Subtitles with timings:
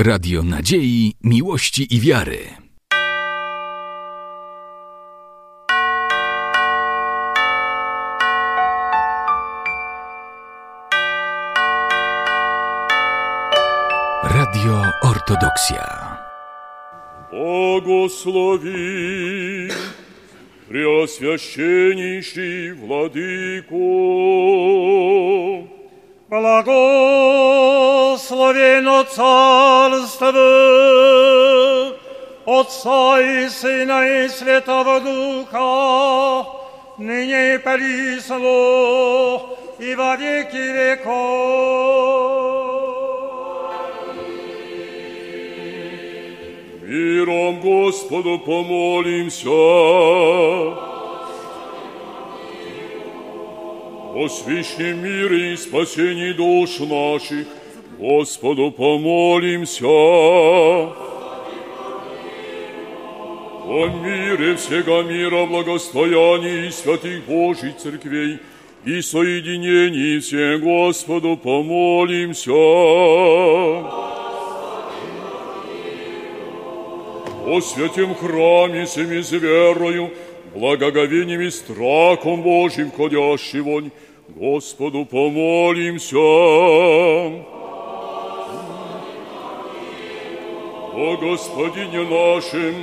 [0.00, 2.38] Radio Nadziei, Miłości i Wiary.
[14.22, 16.16] Radio Ortodoksja.
[17.30, 18.68] Błogosławi
[20.68, 23.76] Преосвященнейший Владыку.
[26.30, 30.32] Благословено Царство
[32.46, 36.46] Отца и Сына и Святого Духа,
[36.96, 38.36] ныне и присно,
[39.80, 41.06] и во веки веков.
[46.82, 49.50] Миром Господу помолимся.
[54.13, 57.47] О свящем мире и спасении душ наших,
[57.97, 59.87] Господу помолимся.
[63.65, 68.39] О мире всего мира, благостоянии святых Божьих церквей
[68.83, 72.51] и соединении всех Господу помолимся.
[77.47, 80.11] О святем храме семи с верою,
[80.53, 83.91] благоговением и страхом Божьим входящий вонь,
[84.29, 86.17] Господу помолимся.
[90.93, 92.75] О Господине нашем,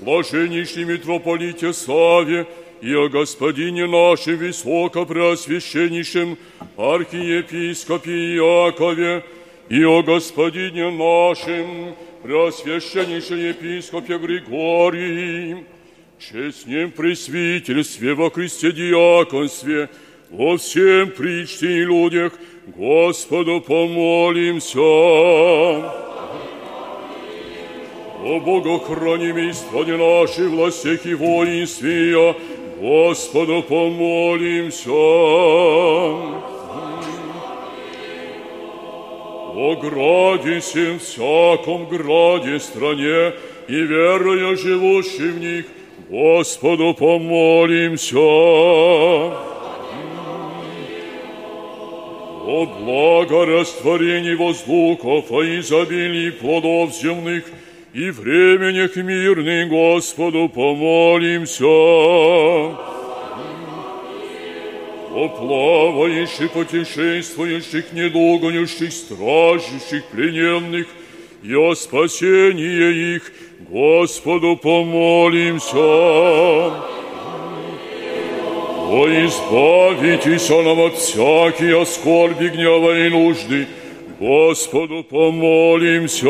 [0.00, 2.46] блаженнейшем митрополите Саве,
[2.80, 6.38] и о Господине нашем высокопреосвященнейшем
[6.76, 9.24] архиепископе Иакове,
[9.68, 15.64] и о Господине нашем Преосвященнейшем епископе Григории,
[16.18, 19.88] честнем пресвитерстве во Христе диаконстве,
[20.30, 22.32] во всем причте и людях,
[22.66, 24.80] Господу помолимся.
[28.28, 32.34] О богохранимействе нашей властях и воинстве,
[32.80, 34.90] Господу помолимся.
[39.58, 43.32] О граде сем всяком граде стране
[43.68, 45.66] и верою живущий в них,
[46.08, 48.16] Господу помолимся.
[52.48, 57.44] О благорастворении воздухов, о изобилии плодов земных
[57.92, 61.66] и временях мирных, Господу помолимся
[65.16, 70.86] о плавающих, путешествующих, недугающих, стражущих, плененных,
[71.54, 73.32] о спасении их,
[73.70, 75.76] Господу помолимся.
[78.88, 83.66] О избавитесь нам от всякие скорби, гнева и нужды,
[84.18, 86.26] Господу помолимся.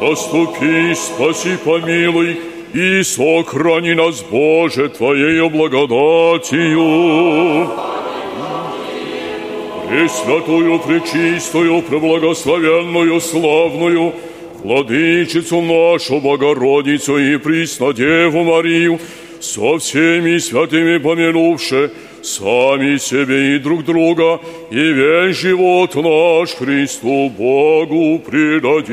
[0.00, 2.40] Заступи, спаси, помилуй,
[2.72, 6.80] и сохрани нас, Боже, Твоею благодатью.
[9.90, 14.12] Пресвятую, пречистую, преблагословенную, славную,
[14.62, 19.00] Владычицу нашу, Богородицу и Преснодеву Марию,
[19.40, 21.90] со всеми святыми помянувши,
[22.22, 24.38] сами себе и друг друга,
[24.70, 28.90] и весь живот наш Христу Богу предадим.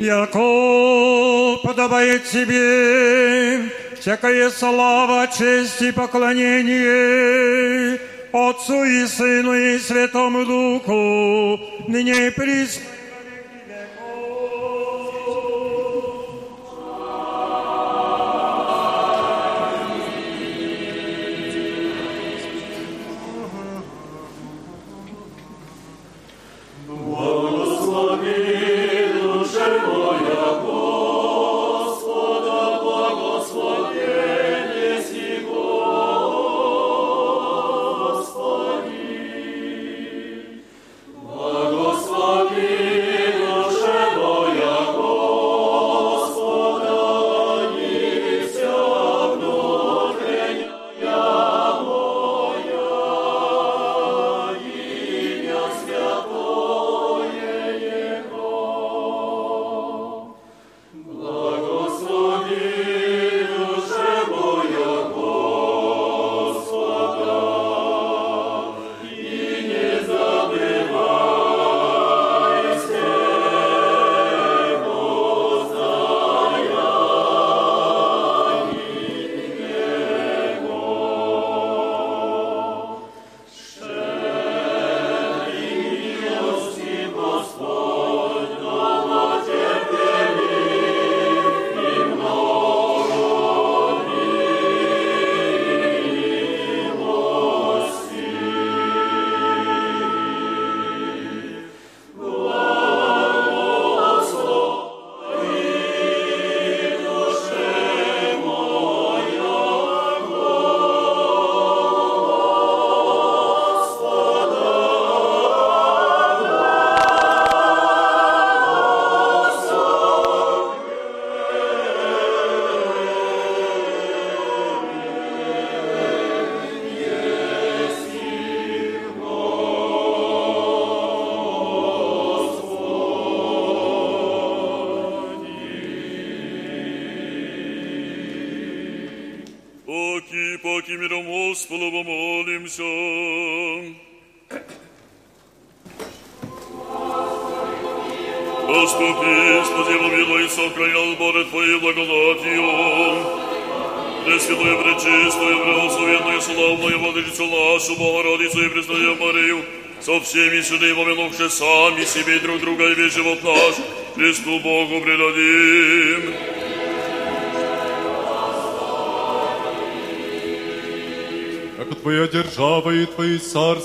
[0.00, 1.27] Яко
[1.62, 3.70] подобает тебе
[4.00, 8.00] всякая слава, честь и поклонение
[8.32, 12.82] Отцу и Сыну и Святому Духу, ныне и присно.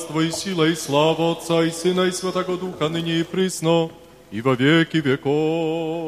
[0.03, 3.89] царство и сила и слава Отца и Сына и Святого Духа ныне и присно
[4.31, 6.02] и во веки веков.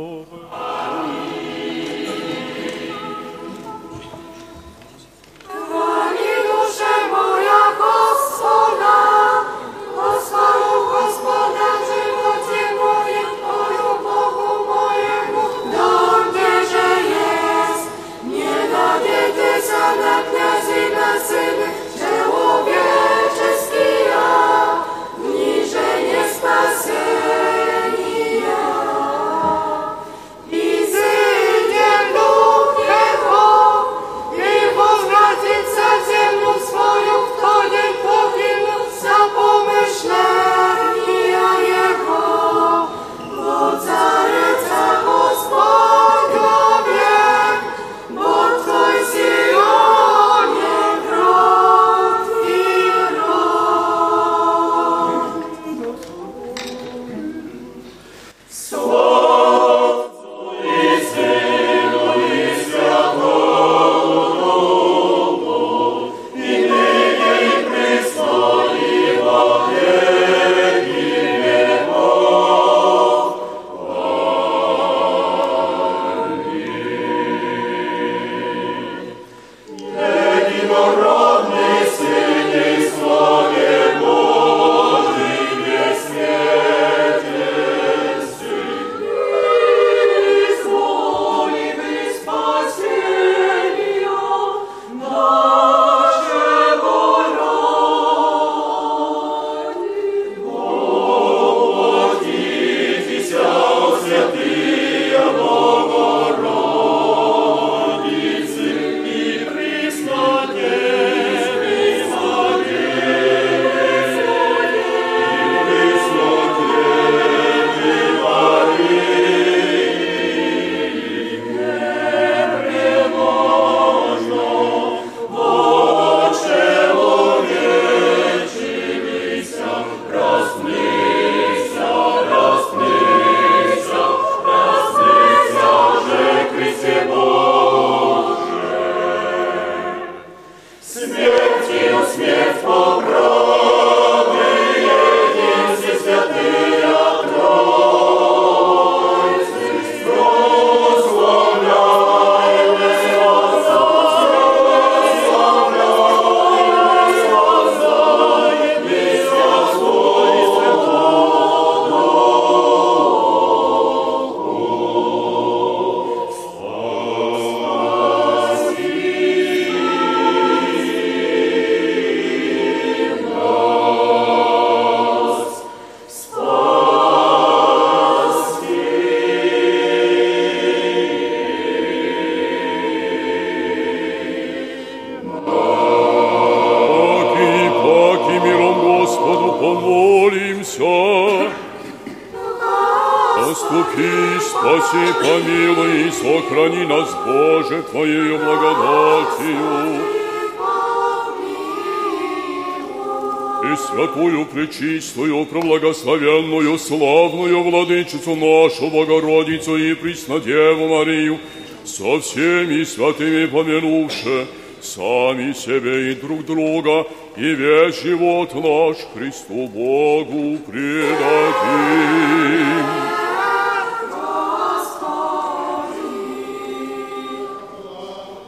[206.15, 211.39] благословенную славную владычицу нашу, Богородицу и Преснодеву Марию,
[211.83, 214.47] со всеми святыми помянувши,
[214.81, 217.05] сами себе и друг друга,
[217.37, 222.05] и весь живот наш Христу Богу предадим.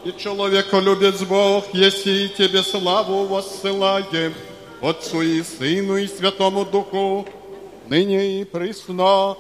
[0.06, 4.34] И человеколюбец Бог, если и тебе славу воссылаем,
[4.82, 7.28] Отцу и Сыну и Святому Духу,
[7.90, 9.38] ныне и присно,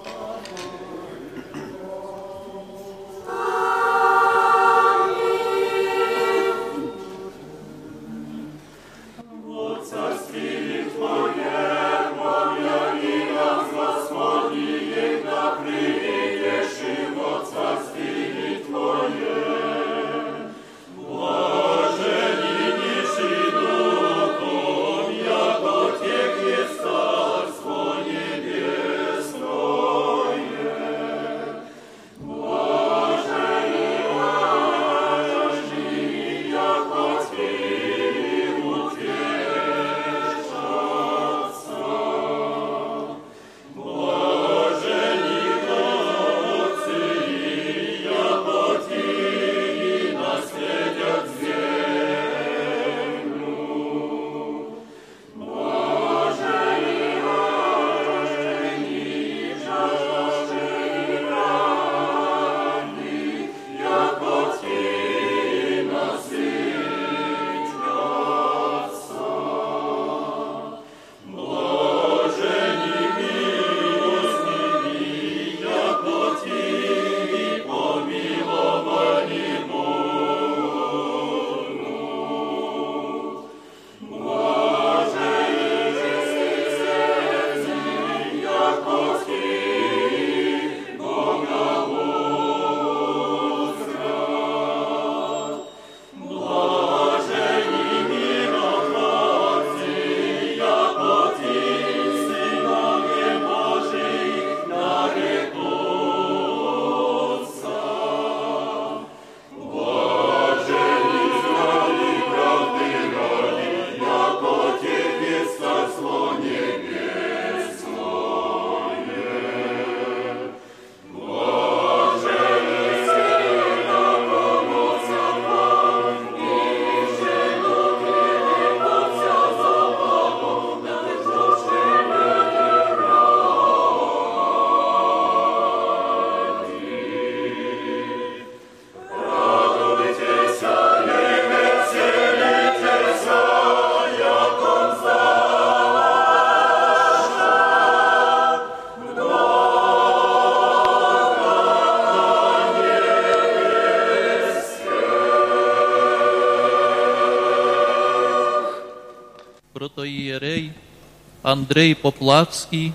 [161.47, 162.91] Андрей Поплавский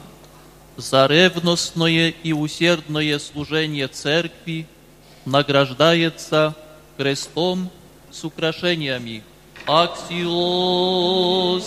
[0.77, 4.67] за ревностное и усердное служение церкви
[5.25, 6.55] награждается
[6.99, 7.71] крестом
[8.11, 9.23] с украшениями.
[9.67, 11.65] Аксиос!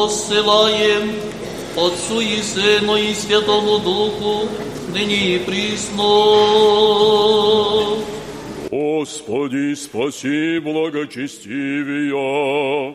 [0.00, 1.10] посилаєм
[1.76, 4.48] Отцу и сыну и Святому Духу,
[4.94, 6.02] ныне и присно.
[8.70, 12.94] Господи, спаси благочестивия.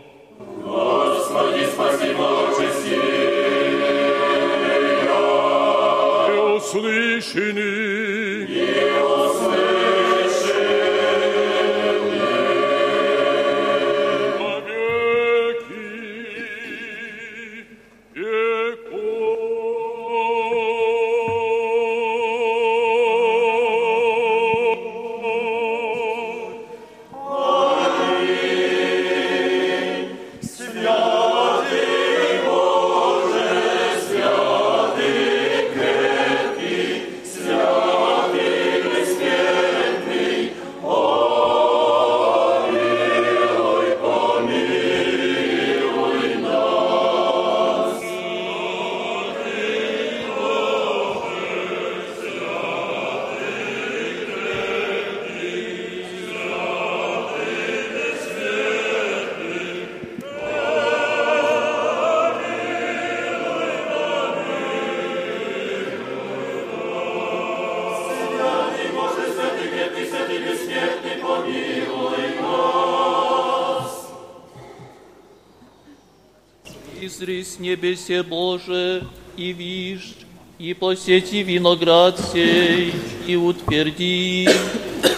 [77.56, 79.04] С небесе Боже,
[79.38, 80.16] и вишь,
[80.60, 82.94] и посети виноград сей,
[83.28, 84.50] и утверди,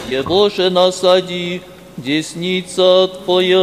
[0.10, 1.62] и Боже насади,
[1.98, 3.58] десница Твоя.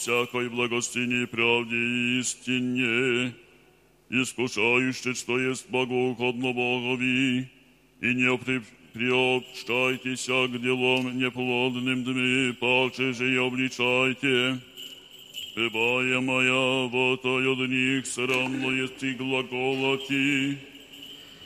[0.00, 3.34] Всякой благостине и правде и истине,
[4.08, 7.48] искушающий, что есть богоугодно Богови,
[8.00, 8.62] и не при-
[8.94, 14.58] приобщайтесь к делам неплодным дми, паче же и обличайте.
[15.54, 20.58] Бывая моя, вот от них срамно есть и глаголоти.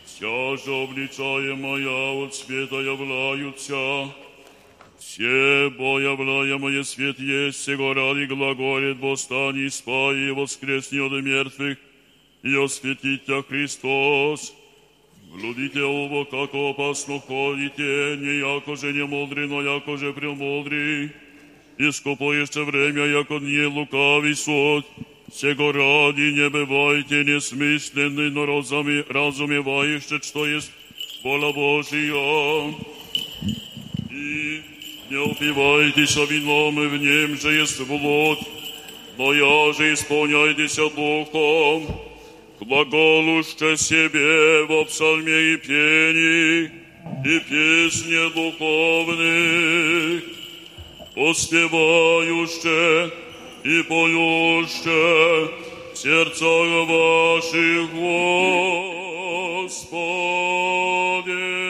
[0.07, 4.14] Вся же обличая моя от света являются.
[5.13, 11.78] Все бо являемое свет есть, сего ради глаголит, восстань, спай и воскресни от мертвых,
[12.44, 14.54] и осветит тебя Христос.
[15.32, 21.12] Блудите ово, как опасно ходите, не яко же не мудрый, но яко же премудрый.
[21.78, 24.86] Искупо еще время, яко не лукавый суд.
[25.32, 30.72] Сего ради не бывайте несмысленны, но разуме, разумевающие, что есть
[31.24, 32.74] воля Божия.
[34.10, 34.62] И
[35.10, 38.39] не упивайтесь вином, и в нем же есть блуд,
[39.18, 41.88] но я же исполняйтесь Духом,
[42.60, 46.72] глаголуще себе во псалме и пении,
[47.26, 50.24] и песне духовных,
[51.15, 53.12] поспевающе
[53.63, 55.50] и поюще
[55.94, 57.89] в сердцах ваших
[59.63, 61.62] Господеви.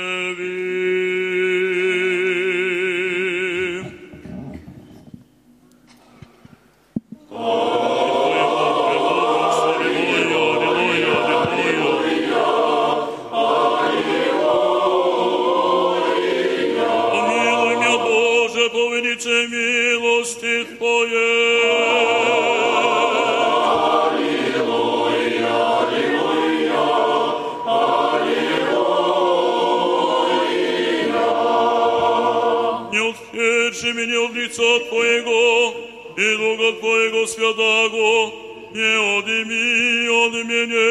[34.54, 35.74] меня от лица Твоего,
[36.16, 38.32] и Духа Твоего святаго,
[38.74, 40.90] не одими от меня.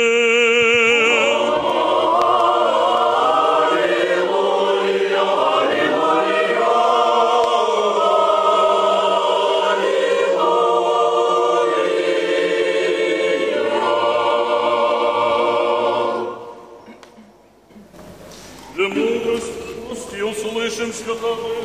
[18.74, 21.61] Для мудрости услышим святого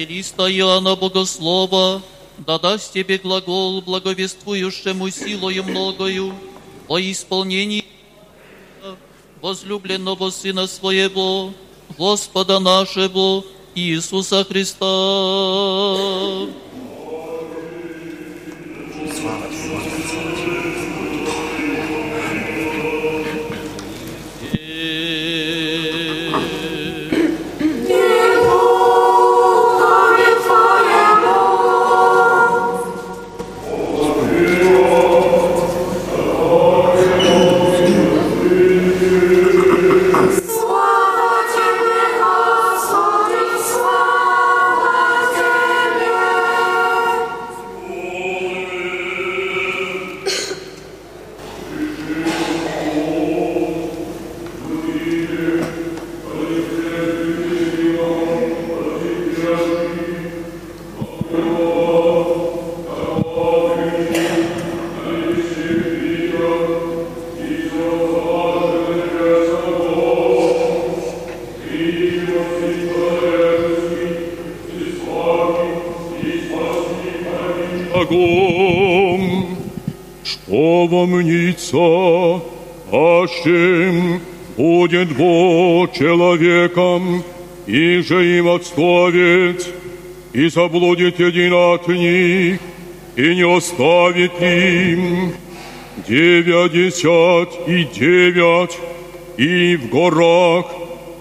[0.00, 2.00] Евангелиста Иоанна Богослова,
[2.38, 6.34] да даст тебе глагол, благовествующему силою многою,
[6.88, 7.84] по исполнении
[9.42, 11.52] возлюбленного Сына Своего,
[11.98, 14.86] Господа нашего Иисуса Христа.
[88.10, 89.66] Же им отставит,
[90.32, 92.58] и заблудит один от них,
[93.14, 95.32] и не оставит им
[96.08, 98.76] девятьдесят и девять,
[99.36, 100.66] и в горах,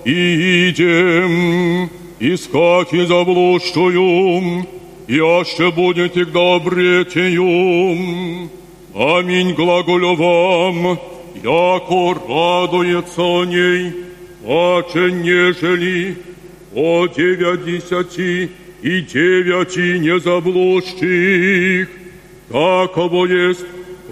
[0.04, 4.66] и идем, искать и заблудшую,
[5.08, 7.46] и аще будете к обретею.
[8.96, 11.00] Аминь глаголю вам,
[11.36, 13.94] яко радуется о ней,
[14.44, 16.29] паче нежели
[16.74, 18.50] о девятдесяти
[18.82, 21.90] и девяти незаблудших.
[22.50, 23.66] Таково есть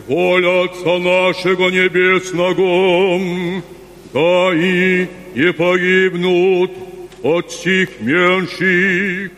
[0.07, 3.19] воля Отца нашего Небесного,
[4.13, 6.71] да и не погибнут
[7.23, 9.31] от сих меньших,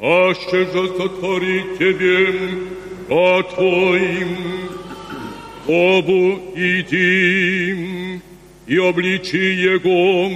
[0.00, 2.34] аще же сотворить тебе,
[3.10, 4.36] а твоим,
[5.66, 8.20] Богу иди,
[8.66, 10.30] и обличи Его,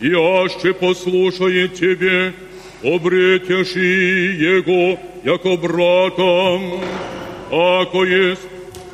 [0.00, 2.32] и аще послушает тебе,
[2.82, 6.60] обретешь и Его, яко брата,
[7.50, 8.42] ако есть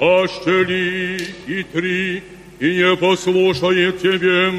[0.01, 2.23] аще ли и три,
[2.61, 4.53] и не послушает тебе,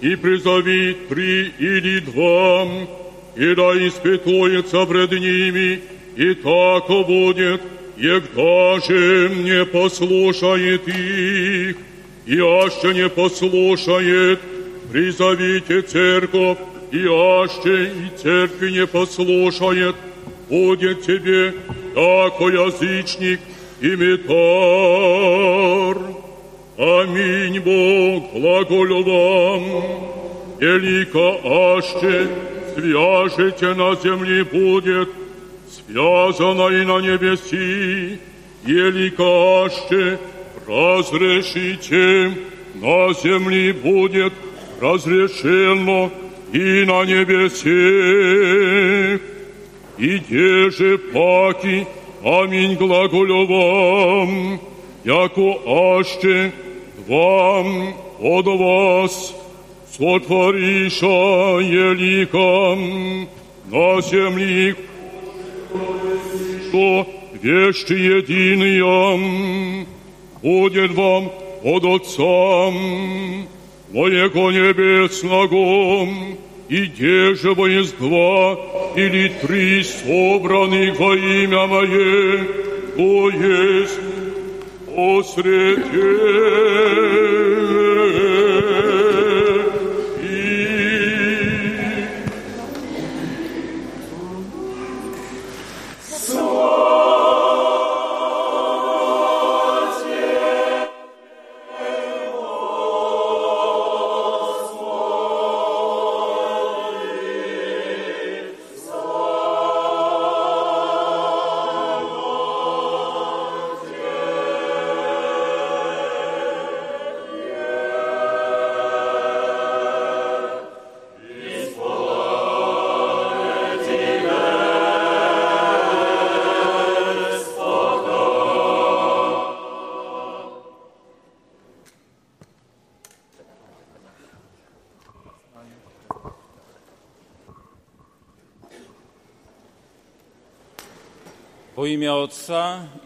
[0.00, 2.68] и призовит три или два,
[3.36, 5.80] и да испытуется пред ними,
[6.16, 7.62] и так будет,
[7.96, 11.76] егда же не послушает их,
[12.26, 14.40] и аще не послушает,
[14.90, 16.58] призовите церковь,
[16.92, 19.96] и аще и церкви не послушает,
[20.48, 21.54] будет тебе,
[21.94, 23.40] яко язычник
[23.80, 25.96] и метар.
[26.78, 29.62] Аминь, Бог, глаголю вам,
[30.60, 32.28] велика аще
[32.74, 35.08] свяжете на земле будет,
[35.70, 38.20] связано и на небеси,
[38.64, 40.18] велика аще
[40.66, 42.36] разрешите,
[42.74, 44.32] на земле будет
[44.81, 46.11] разрешено
[46.51, 47.71] и на небесе.
[49.97, 51.85] И те же паки,
[52.23, 54.59] аминь глаголю вам,
[55.03, 56.51] яко аще
[57.07, 59.33] вам от вас
[59.91, 63.27] сотвориша еликом
[63.69, 64.75] на земли,
[66.69, 67.07] что
[67.41, 69.85] вещи единые
[70.41, 71.31] будет вам
[71.63, 72.71] от Отца
[73.96, 76.06] моего небесного,
[76.68, 78.58] и где же во есть два
[78.94, 82.44] или три собранных во имя Мое,
[82.94, 83.98] то есть
[84.94, 86.46] посреди.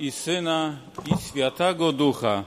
[0.00, 2.44] I Syna i Świętego Ducha.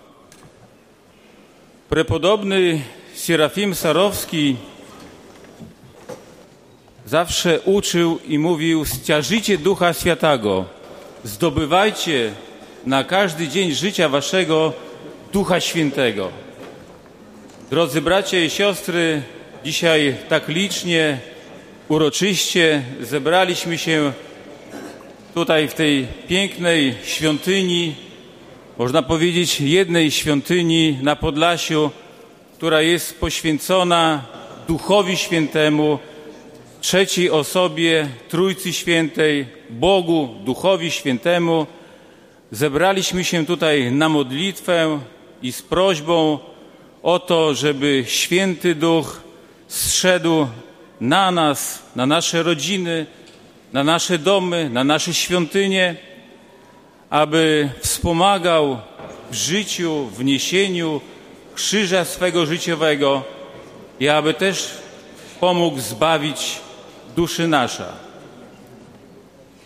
[1.89, 2.81] Prepodobny
[3.15, 4.55] Serafim Sarowski
[7.05, 10.65] zawsze uczył i mówił: Stiażycie Ducha Świętego,
[11.23, 12.33] zdobywajcie
[12.85, 14.73] na każdy dzień życia waszego
[15.33, 16.29] Ducha Świętego.
[17.69, 19.21] Drodzy bracia i siostry,
[19.65, 21.19] dzisiaj tak licznie,
[21.87, 24.13] uroczyście zebraliśmy się
[25.33, 27.95] tutaj w tej pięknej świątyni,
[28.77, 31.91] można powiedzieć jednej świątyni na Podlasiu,
[32.57, 34.23] która jest poświęcona
[34.67, 35.99] Duchowi Świętemu,
[36.81, 41.67] trzeciej osobie Trójcy Świętej, Bogu, Duchowi Świętemu.
[42.51, 44.99] Zebraliśmy się tutaj na modlitwę
[45.41, 46.39] i z prośbą
[47.03, 49.21] o to, żeby Święty Duch
[49.67, 50.47] zszedł
[51.01, 53.05] na nas, na nasze rodziny,
[53.73, 55.95] na nasze domy, na nasze świątynie,
[57.09, 58.79] aby wspomagał
[59.31, 61.01] w życiu, w niesieniu
[61.55, 63.23] krzyża swego życiowego
[63.99, 64.77] i aby też
[65.39, 66.59] pomógł zbawić
[67.15, 67.93] duszy nasza.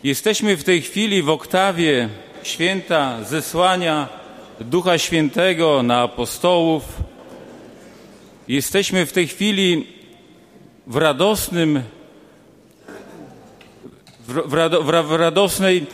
[0.03, 2.09] Jesteśmy w tej chwili w oktawie
[2.43, 4.07] święta zesłania
[4.59, 6.83] Ducha Świętego na apostołów.
[8.47, 9.87] Jesteśmy w tej chwili
[10.87, 11.83] w radosnym
[14.27, 15.85] w, rado, w, ra- w radosnej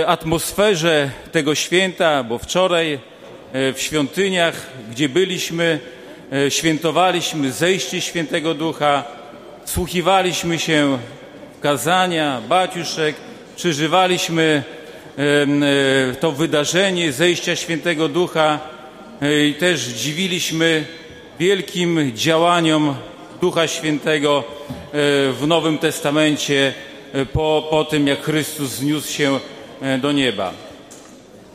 [0.00, 5.80] e, atmosferze tego święta, bo wczoraj e, w świątyniach, gdzie byliśmy,
[6.32, 9.04] e, świętowaliśmy zejście Świętego Ducha,
[9.64, 10.98] wsłuchiwaliśmy się
[11.58, 13.16] w kazania, baciuszek,
[13.56, 14.62] przeżywaliśmy
[16.20, 18.58] to wydarzenie zejścia Świętego Ducha
[19.46, 20.84] i też dziwiliśmy
[21.38, 22.94] wielkim działaniom
[23.40, 24.44] Ducha Świętego
[25.32, 26.74] w Nowym Testamencie
[27.32, 29.40] po, po tym, jak Chrystus zniósł się
[29.82, 30.52] e, do nieba.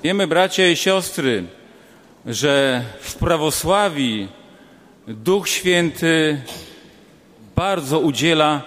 [0.03, 1.43] Wiemy, bracia i siostry,
[2.25, 4.27] że w prawosławii
[5.07, 6.41] Duch Święty
[7.55, 8.61] bardzo udziela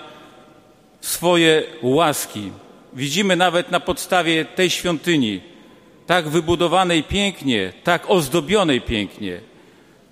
[1.00, 2.52] swoje łaski.
[2.92, 5.40] Widzimy nawet na podstawie tej świątyni,
[6.06, 9.40] tak wybudowanej pięknie, tak ozdobionej pięknie.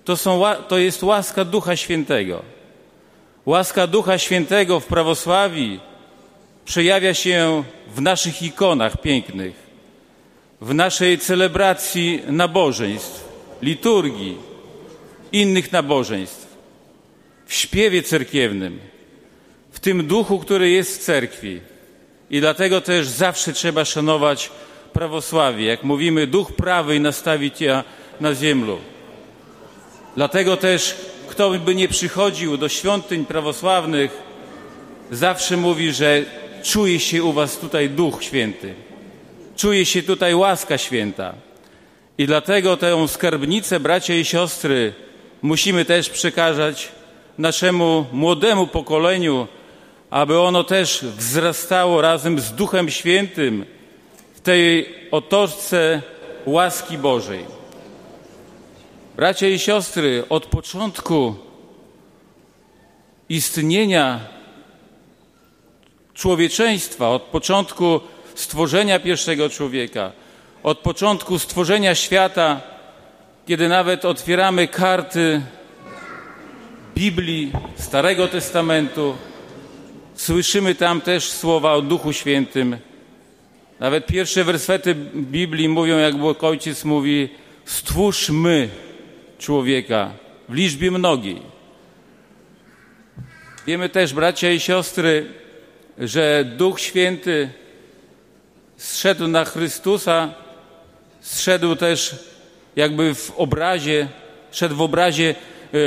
[0.05, 2.43] To, są, to jest łaska Ducha Świętego.
[3.45, 5.88] Łaska Ducha Świętego w prawosławii
[6.69, 7.63] przejawia się
[7.95, 9.53] w naszych ikonach pięknych,
[10.61, 13.29] w naszej celebracji nabożeństw,
[13.61, 14.37] liturgii,
[15.31, 16.47] innych nabożeństw,
[17.45, 18.79] w śpiewie cerkiewnym,
[19.71, 21.59] w tym duchu, który jest w cerkwi.
[22.29, 24.51] I dlatego też zawsze trzeba szanować
[24.93, 25.65] prawosławie.
[25.65, 27.83] Jak mówimy, duch prawy nastawić ja
[28.19, 28.77] na ziemię.
[30.15, 30.95] Dlatego też,
[31.27, 34.11] kto by nie przychodził do świątyń prawosławnych,
[35.11, 36.25] zawsze mówi, że
[36.63, 38.73] czuje się u was tutaj Duch Święty.
[39.55, 41.33] Czuje się tutaj łaska święta.
[42.17, 44.93] I dlatego tę skarbnicę, bracia i siostry,
[45.41, 46.91] musimy też przekazać
[47.37, 49.47] naszemu młodemu pokoleniu,
[50.09, 53.65] aby ono też wzrastało razem z Duchem Świętym
[54.35, 56.01] w tej otoczce
[56.45, 57.45] łaski Bożej.
[59.15, 61.35] Bracia i siostry, od początku
[63.29, 64.19] istnienia
[66.19, 67.99] człowieczeństwa, od początku
[68.35, 70.11] stworzenia pierwszego człowieka,
[70.63, 72.61] od początku stworzenia świata,
[73.47, 75.41] kiedy nawet otwieramy karty
[76.95, 79.15] Biblii, Starego Testamentu,
[80.15, 82.77] słyszymy tam też słowa o Duchu Świętym.
[83.79, 87.29] Nawet pierwsze wersety Biblii mówią, jak Bóg Ojciec mówi,
[87.65, 88.69] stwórzmy
[89.37, 90.11] człowieka
[90.49, 91.41] w liczbie mnogiej.
[93.67, 95.39] Wiemy też, bracia i siostry,
[95.99, 97.49] że Duch Święty
[98.77, 100.33] zszedł na Chrystusa,
[101.21, 102.15] zszedł też
[102.75, 104.07] jakby w obrazie,
[104.51, 105.79] szedł w obrazie e, e,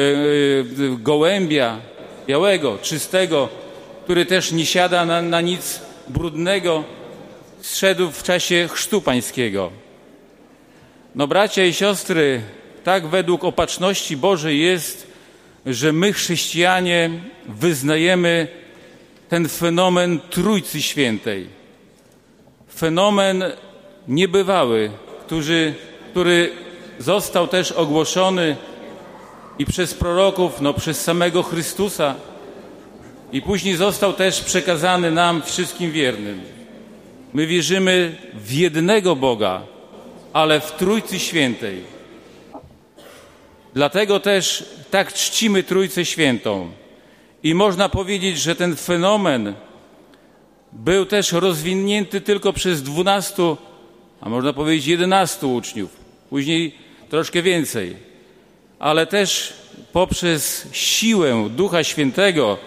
[0.99, 1.81] gołębia
[2.27, 3.49] białego, czystego,
[4.05, 6.85] który też nie siada na, na nic brudnego,
[7.61, 9.73] zszedł w czasie chrztu pańskiego.
[11.15, 12.41] No bracia i siostry,
[12.85, 15.07] tak według opatrzności Bożej jest,
[15.67, 17.11] że my chrześcijanie
[17.49, 18.62] wyznajemy
[19.33, 21.47] ten fenomen Trójcy Świętej.
[22.75, 23.45] Fenomen
[24.09, 24.91] niebywały,
[25.27, 25.75] który,
[26.11, 26.51] który
[26.99, 28.57] został też ogłoszony
[29.59, 32.15] i przez proroków, no przez samego Chrystusa
[33.33, 36.41] i później został też przekazany nam wszystkim wiernym.
[37.33, 39.63] My wierzymy w jednego Boga,
[40.33, 41.85] ale w Trójcy Świętej.
[43.75, 46.82] Dlatego też tak czcimy Trójcę Świętą.
[47.43, 49.55] I można powiedzieć, że ten fenomen
[50.73, 53.57] był też rozwinięty tylko przez dwunastu,
[54.21, 55.97] a można powiedzieć jedenastu uczniów,
[56.31, 56.75] później
[57.09, 57.97] troszkę więcej,
[58.79, 59.53] ale też
[59.93, 62.59] poprzez siłę Ducha Świętego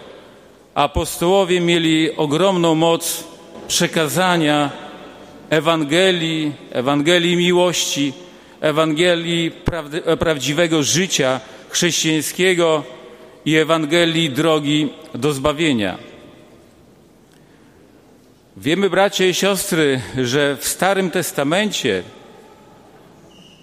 [0.74, 3.24] apostołowie mieli ogromną moc
[3.68, 4.70] przekazania
[5.50, 8.12] Ewangelii, Ewangelii miłości,
[8.60, 9.52] Ewangelii
[10.18, 12.84] prawdziwego życia chrześcijańskiego
[13.46, 15.98] i Ewangelii drogi do zbawienia.
[18.56, 22.02] Wiemy, bracia i siostry, że w Starym Testamencie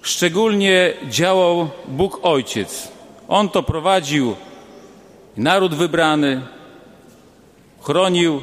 [0.01, 2.91] szczególnie działał Bóg Ojciec.
[3.27, 4.35] On to prowadził
[5.37, 6.41] naród wybrany,
[7.81, 8.41] chronił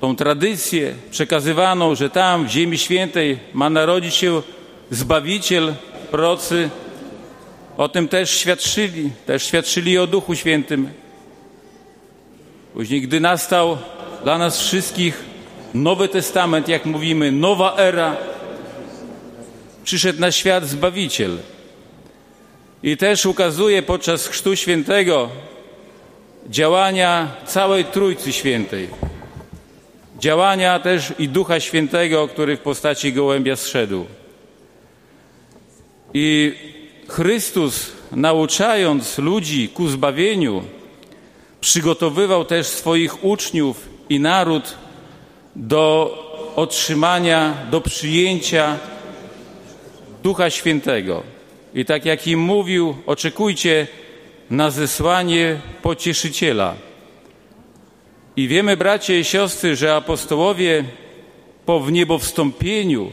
[0.00, 4.42] tą tradycję przekazywaną, że tam w Ziemi Świętej ma narodzić się
[4.90, 5.74] Zbawiciel,
[6.10, 6.70] procy.
[7.76, 10.88] O tym też świadczyli, też świadczyli o Duchu Świętym.
[12.74, 13.78] Później, gdy nastał
[14.24, 15.24] dla nas wszystkich
[15.74, 18.16] Nowy Testament, jak mówimy, nowa era,
[19.84, 21.38] przyszedł na świat Zbawiciel.
[22.82, 25.28] I też ukazuje podczas Chrztu Świętego
[26.48, 28.88] działania całej Trójcy Świętej.
[30.18, 34.06] Działania też i Ducha Świętego, który w postaci gołębia zszedł.
[36.14, 36.54] I
[37.12, 40.62] Chrystus, nauczając ludzi ku zbawieniu,
[41.60, 44.74] przygotowywał też swoich uczniów i naród
[45.56, 46.14] do
[46.56, 48.78] otrzymania, do przyjęcia
[50.22, 51.22] Ducha Świętego.
[51.74, 53.86] I tak jak im mówił, oczekujcie
[54.50, 56.74] na zesłanie pocieszyciela.
[58.36, 60.84] I wiemy, bracia i siostry, że apostołowie
[61.66, 63.10] po wniebowstąpieniu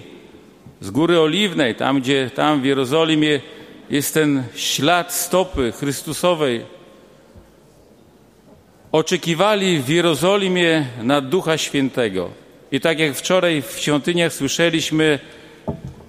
[0.81, 3.41] z Góry Oliwnej, tam gdzie tam w Jerozolimie
[3.89, 6.65] jest ten ślad stopy Chrystusowej,
[8.91, 12.29] oczekiwali w Jerozolimie na Ducha Świętego.
[12.71, 15.19] I tak jak wczoraj w świątyniach słyszeliśmy,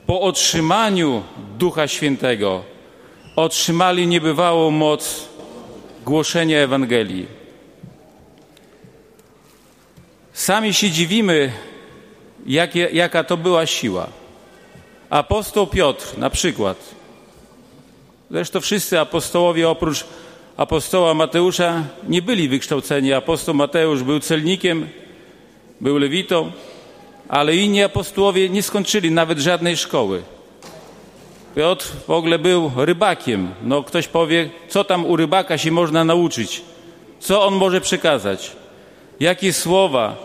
[0.06, 1.22] po otrzymaniu
[1.58, 2.62] Ducha Świętego
[3.36, 5.28] otrzymali niebywałą moc
[6.04, 7.26] głoszenia Ewangelii.
[10.32, 11.52] Sami się dziwimy,
[12.46, 14.06] jakie, jaka to była siła.
[15.10, 16.99] Apostoł Piotr na przykład.
[18.30, 20.04] Zresztą wszyscy apostołowie oprócz
[20.56, 23.12] apostoła Mateusza nie byli wykształceni.
[23.12, 24.88] Apostoł Mateusz był celnikiem,
[25.80, 26.52] był lewitą,
[27.28, 30.22] ale inni apostołowie nie skończyli nawet żadnej szkoły.
[31.56, 33.50] Piotr w ogóle był rybakiem.
[33.62, 36.62] No ktoś powie, co tam u rybaka się można nauczyć?
[37.20, 38.52] Co on może przekazać?
[39.20, 40.16] Jakie słowa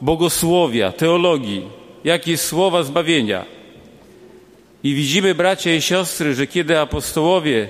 [0.00, 1.62] bogosłowia, teologii,
[2.04, 3.44] jakie słowa zbawienia?
[4.84, 7.68] I widzimy, bracia i siostry, że kiedy apostołowie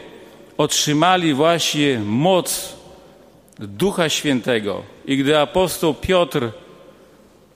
[0.59, 2.77] otrzymali właśnie moc
[3.59, 6.51] Ducha Świętego i gdy apostoł Piotr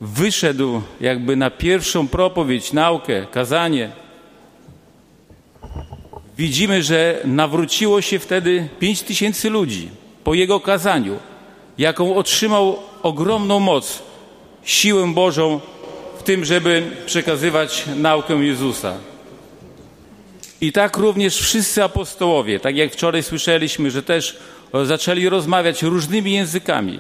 [0.01, 3.91] wyszedł jakby na pierwszą propowiedź, naukę, kazanie,
[6.39, 9.89] widzimy, że nawróciło się wtedy pięć tysięcy ludzi
[10.25, 11.19] po jego kazaniu,
[11.79, 14.03] jaką otrzymał ogromną moc,
[14.65, 15.61] siłę Bożą
[16.19, 19.10] w tym, żeby przekazywać naukę Jezusa.
[20.61, 24.39] I tak również wszyscy apostołowie, tak jak wczoraj słyszeliśmy, że też
[24.85, 26.99] zaczęli rozmawiać różnymi językami.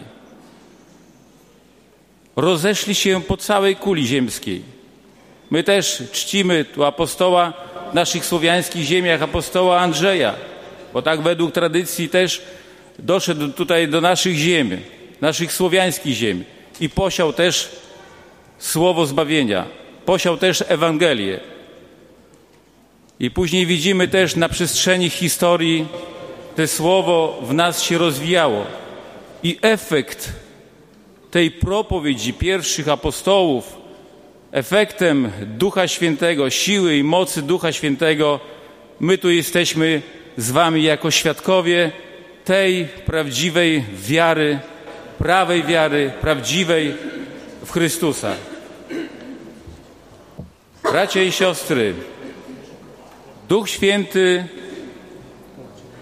[2.36, 4.62] Rozeszli się po całej kuli ziemskiej.
[5.50, 7.52] My też czcimy tu apostoła
[7.90, 10.34] w naszych słowiańskich ziemiach, apostoła Andrzeja,
[10.92, 12.42] bo tak według tradycji też
[12.98, 14.80] doszedł tutaj do naszych ziem,
[15.20, 16.44] naszych słowiańskich ziem
[16.80, 17.68] i posiał też
[18.58, 19.66] słowo zbawienia,
[20.04, 21.40] posiał też Ewangelię.
[23.20, 25.86] I później widzimy też na przestrzeni historii
[26.56, 28.66] to słowo w nas się rozwijało.
[29.42, 30.32] I efekt
[31.30, 33.76] tej propowiedzi pierwszych apostołów,
[34.52, 38.40] efektem Ducha Świętego, siły i mocy Ducha Świętego,
[39.00, 40.02] my tu jesteśmy
[40.36, 41.92] z Wami jako świadkowie
[42.44, 44.58] tej prawdziwej wiary,
[45.18, 46.94] prawej wiary, prawdziwej
[47.64, 48.34] w Chrystusa.
[50.82, 51.94] Bracia i siostry,
[53.50, 54.44] Duch Święty,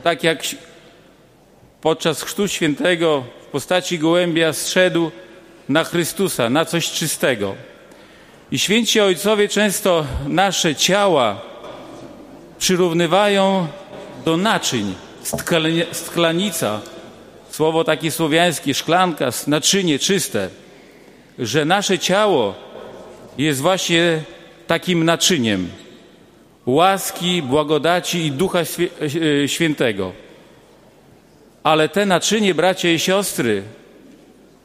[0.02, 0.42] tak jak
[1.80, 5.10] podczas Chrztu Świętego w postaci gołębia zszedł
[5.68, 7.54] na Chrystusa, na coś czystego.
[8.50, 11.40] I święci ojcowie często nasze ciała
[12.58, 13.66] przyrównywają
[14.24, 14.94] do naczyń.
[15.92, 16.80] Sklanica,
[17.50, 20.48] słowo takie słowiańskie, szklanka, naczynie czyste,
[21.38, 22.54] że nasze ciało
[23.38, 24.22] jest właśnie
[24.66, 25.70] takim naczyniem
[26.68, 28.58] łaski, błagodaci i Ducha
[29.46, 30.12] Świętego.
[31.62, 33.62] Ale te naczynie, bracia i siostry,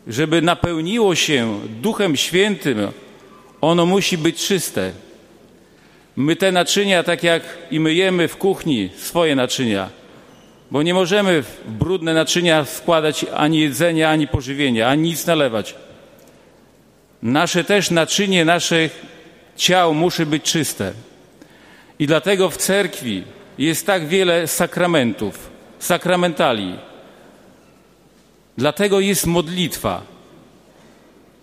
[0.08, 2.92] żeby napełniło się Duchem Świętym,
[3.62, 4.92] ono musi być czyste.
[6.16, 9.90] My te naczynia, tak jak i myjemy w kuchni swoje naczynia,
[10.72, 15.76] bo nie możemy w brudne naczynia wkładać ani jedzenia, ani pożywienia, ani nic nalewać.
[17.22, 19.06] Nasze też naczynie naszych
[19.56, 20.94] ciał musi być czyste.
[22.04, 23.24] I dlatego w cerkwi
[23.58, 25.50] jest tak wiele sakramentów,
[25.80, 26.76] sakramentali.
[28.58, 30.02] Dlatego jest modlitwa.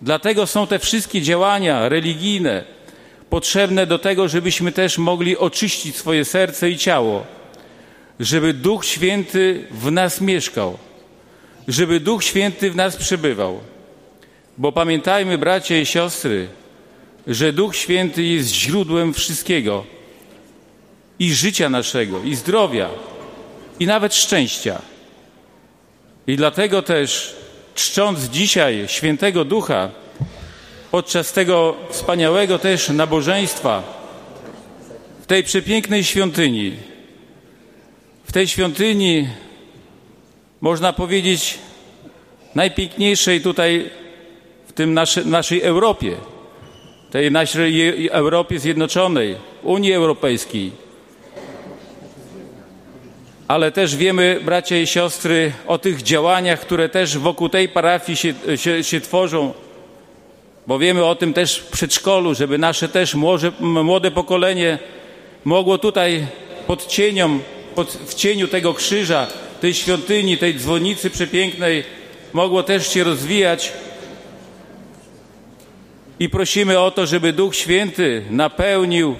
[0.01, 2.63] Dlatego są te wszystkie działania religijne
[3.29, 7.25] potrzebne do tego, żebyśmy też mogli oczyścić swoje serce i ciało,
[8.19, 10.77] żeby Duch Święty w nas mieszkał,
[11.67, 13.59] żeby Duch Święty w nas przebywał.
[14.57, 16.47] Bo pamiętajmy, bracia i siostry,
[17.27, 20.00] że Duch Święty jest źródłem wszystkiego
[21.19, 22.89] i życia naszego, i zdrowia,
[23.79, 24.81] i nawet szczęścia.
[26.27, 27.35] I dlatego też,
[27.75, 29.89] czcząc dzisiaj świętego Ducha,
[30.91, 33.83] podczas tego wspaniałego też nabożeństwa,
[35.21, 36.75] w tej przepięknej świątyni,
[38.23, 39.27] w tej świątyni,
[40.61, 41.59] można powiedzieć,
[42.55, 43.89] najpiękniejszej tutaj
[44.67, 46.17] w tym naszy, naszej Europie,
[47.11, 50.71] tej naszej Europie Zjednoczonej, Unii Europejskiej,
[53.51, 58.33] ale też wiemy, bracia i siostry, o tych działaniach, które też wokół tej parafii się,
[58.55, 59.53] się, się tworzą.
[60.67, 64.79] bo wiemy o tym też w przedszkolu, żeby nasze też młodzie, młode pokolenie
[65.43, 66.27] mogło tutaj
[66.67, 67.39] pod cienią,
[67.75, 69.27] pod, w cieniu tego krzyża,
[69.61, 71.83] tej świątyni, tej dzwonicy przepięknej,
[72.33, 73.73] mogło też się rozwijać.
[76.19, 79.15] I prosimy o to, żeby Duch Święty napełnił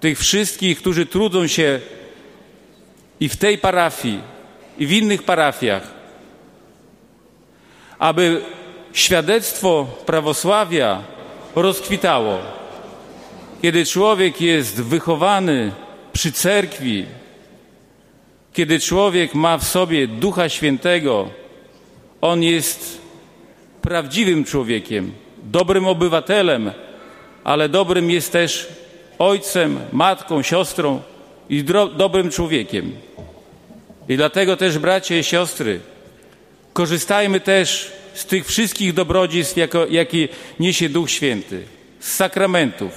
[0.00, 1.80] tych wszystkich, którzy trudzą się
[3.20, 4.20] i w tej parafii,
[4.78, 5.82] i w innych parafiach,
[7.98, 8.42] aby
[8.92, 11.02] świadectwo prawosławia
[11.54, 12.38] rozkwitało.
[13.62, 15.72] Kiedy człowiek jest wychowany
[16.12, 17.06] przy cerkwi,
[18.52, 21.28] kiedy człowiek ma w sobie Ducha Świętego,
[22.20, 23.00] on jest
[23.82, 25.12] prawdziwym człowiekiem,
[25.42, 26.70] dobrym obywatelem,
[27.44, 28.68] ale dobrym jest też
[29.18, 31.02] ojcem, matką, siostrą
[31.48, 31.64] i
[31.96, 32.92] dobrym człowiekiem.
[34.08, 35.80] I dlatego też, bracia i siostry,
[36.72, 40.28] korzystajmy też z tych wszystkich dobrodziejstw, jako, jakie
[40.60, 41.62] niesie Duch Święty,
[42.00, 42.92] z sakramentów,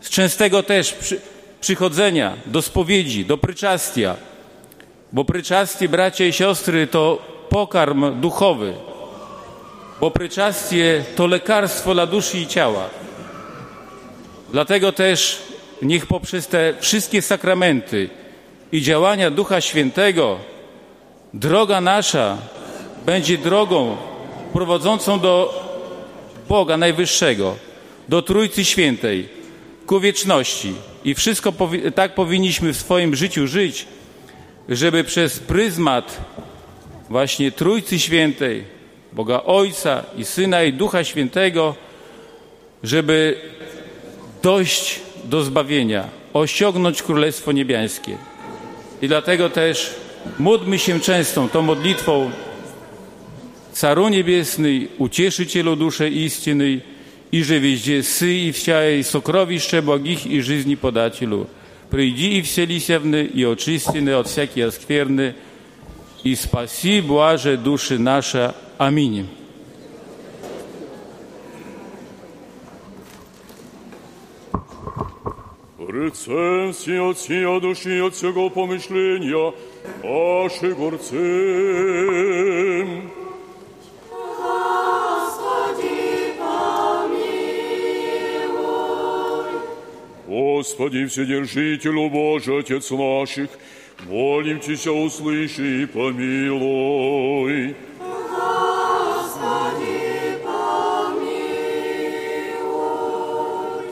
[0.00, 1.20] z częstego też przy,
[1.60, 4.16] przychodzenia do spowiedzi, do pryczastia,
[5.12, 8.74] bo pryczastie, bracia i siostry, to pokarm duchowy,
[10.00, 12.88] bo pryczastie to lekarstwo dla duszy i ciała.
[14.52, 15.42] Dlatego też
[15.82, 18.08] niech poprzez te wszystkie sakramenty
[18.72, 20.38] i działania Ducha Świętego
[21.34, 22.38] droga nasza
[23.06, 23.96] będzie drogą
[24.52, 25.64] prowadzącą do
[26.48, 27.56] Boga Najwyższego,
[28.08, 29.28] do Trójcy Świętej,
[29.86, 30.74] ku wieczności.
[31.04, 33.86] I wszystko powi- tak powinniśmy w swoim życiu żyć,
[34.68, 36.20] żeby przez pryzmat
[37.10, 38.64] właśnie Trójcy Świętej,
[39.12, 41.74] Boga Ojca i Syna i Ducha Świętego,
[42.82, 43.36] żeby
[44.42, 48.17] dojść do zbawienia, osiągnąć Królestwo Niebiańskie.
[49.01, 49.93] I dlatego też
[50.39, 52.31] módlmy się często tą modlitwą
[53.73, 56.81] Caru Niebiesny, Утешителю duszy истины,
[57.31, 61.47] и же везде сы и вся и сокровище благих и жизни подателю.
[61.89, 65.33] Приди и вселися вны, и очистины от всякие скверны,
[66.23, 68.53] и спаси, блаже, души наша.
[68.77, 69.27] Аминь.
[75.88, 79.54] Рецензии от сия души, от всего помышления,
[80.04, 81.14] наши горцы.
[85.16, 87.48] Господи, помилуй.
[90.26, 93.48] Господи, Вседержителю Божий, Отец наших,
[94.06, 97.74] молим Тебя, услыши и помилуй.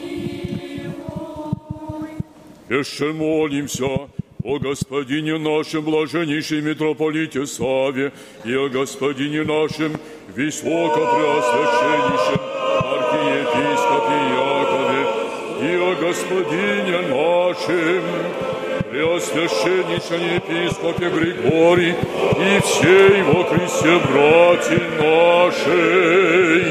[2.68, 4.08] Еще молимся
[4.44, 8.12] о Господине нашем блаженнейшем митрополите Саве
[8.44, 9.98] и о Господине нашем
[10.36, 12.40] высокопреосвященнейшем
[12.92, 15.02] архиепископе Якове
[15.62, 18.02] и о Господине нашем
[18.90, 21.96] преосвященнейшем епископе Григорий и
[22.60, 26.64] всей во Христе братья нашей.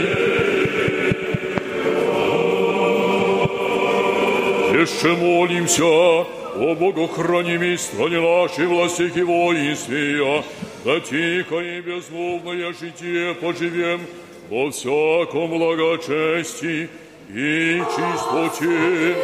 [4.79, 6.23] Еще молимся
[6.55, 10.43] о богохранимой стране нашей властях и воинстве,
[10.85, 14.01] да тихо и безмолвное житие поживем
[14.49, 16.89] во всяком благочестии
[17.29, 19.15] и чистоте.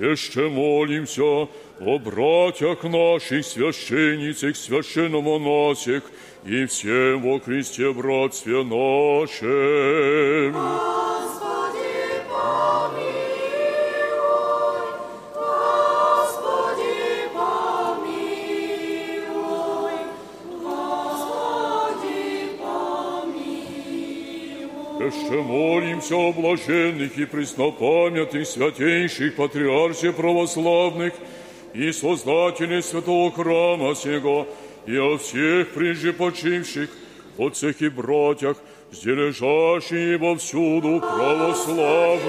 [0.00, 1.46] Еще молимся
[1.79, 6.03] о братьях наших, священницах, священномонасях
[6.45, 10.53] и всем во Христе братстве нашем.
[10.53, 13.17] Господи, помилуй.
[15.33, 18.37] Господи, помилуй.
[20.63, 22.21] Господи,
[22.61, 25.07] помилуй.
[25.07, 31.13] Еще молимся о блаженных и преснопамятных святейших патриарсе православных
[31.74, 34.46] и создателей святого храма сего,
[34.86, 36.90] и о всех прежде почивших,
[37.38, 38.56] о всех и братьях,
[38.92, 42.20] сдержащие вовсюду православных.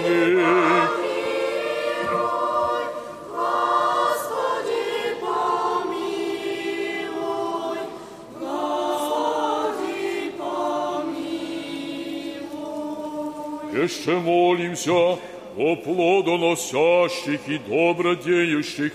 [13.73, 15.17] Еще молимся
[15.57, 18.93] о плодоносящих и добродеющих,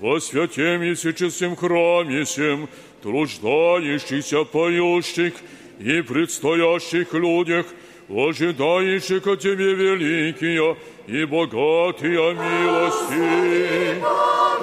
[0.00, 2.68] во святем и всечестном храме сем,
[3.02, 5.34] труждающихся, поющих
[5.78, 7.66] и предстоящих людях,
[8.08, 10.76] ожидающих от Тебе великие
[11.06, 14.00] и богатые милости.
[14.00, 14.56] Господи,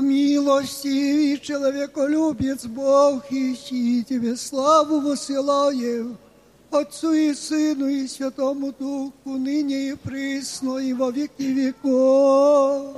[0.00, 1.07] милости
[1.47, 6.17] человеколюбец Бог, ищи Тебе славу высылаем,
[6.71, 12.97] Отцу и Сыну и Святому Духу, ныне и присно, и во веки веков.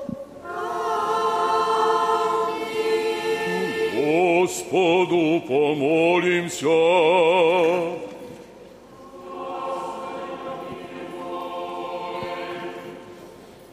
[3.96, 6.66] Господу помолимся.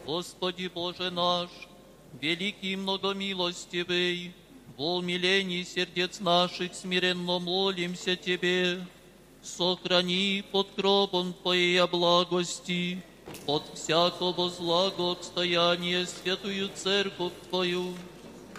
[0.05, 1.49] Господи Боже наш,
[2.19, 4.33] великий и многомилостивый,
[4.78, 8.86] во умилении сердец наших смиренно молимся Тебе,
[9.42, 13.02] сохрани под кровом Твоей благости,
[13.46, 17.92] от всякого злого отстояния святую церковь Твою,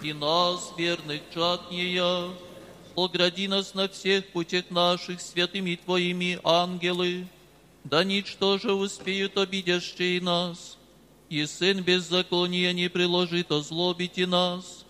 [0.02, 2.28] и нас, верных чад нея,
[2.94, 7.26] погради нас на всех путях наших святыми Твоими ангелы,
[7.84, 10.76] да ничто же успеют обидящие нас,
[11.30, 14.84] и сын беззакония не приложит озлобить и нас,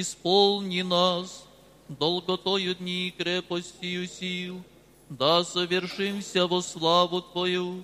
[0.00, 1.44] исполни нас
[1.88, 4.62] долготою дни и крепостью сил,
[5.10, 7.82] да совершимся во славу Твою,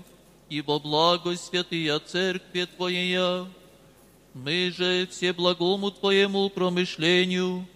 [0.48, 3.46] и во благо святые Церкви Твоя.
[4.32, 7.66] Мы же все благому Твоему промышлению,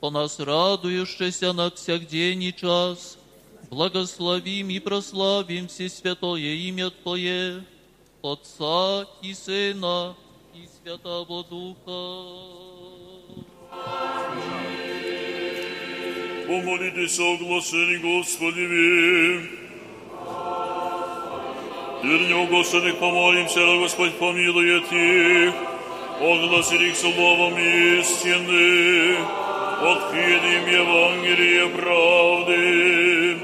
[0.00, 3.18] по нас радующийся на всякдень и час,
[3.70, 7.64] благословим и прославим все святое имя Твое,
[8.22, 10.16] Отца и Сына
[10.54, 12.71] и Святого Духа.
[16.47, 19.49] Помолитесь о оглашении Господеви.
[22.03, 25.53] Верни оглашенных помолимся, да Господь помилует их.
[26.21, 29.17] Огласили их словом истины,
[29.81, 33.37] открытым Евангелие правды.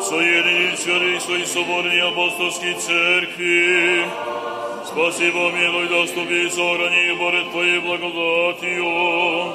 [0.00, 4.06] Соедини святых своих соборной апостольской церкви.
[4.97, 9.53] Спаси, помилуй, доступи, сохрани, борет Твоей благодатью.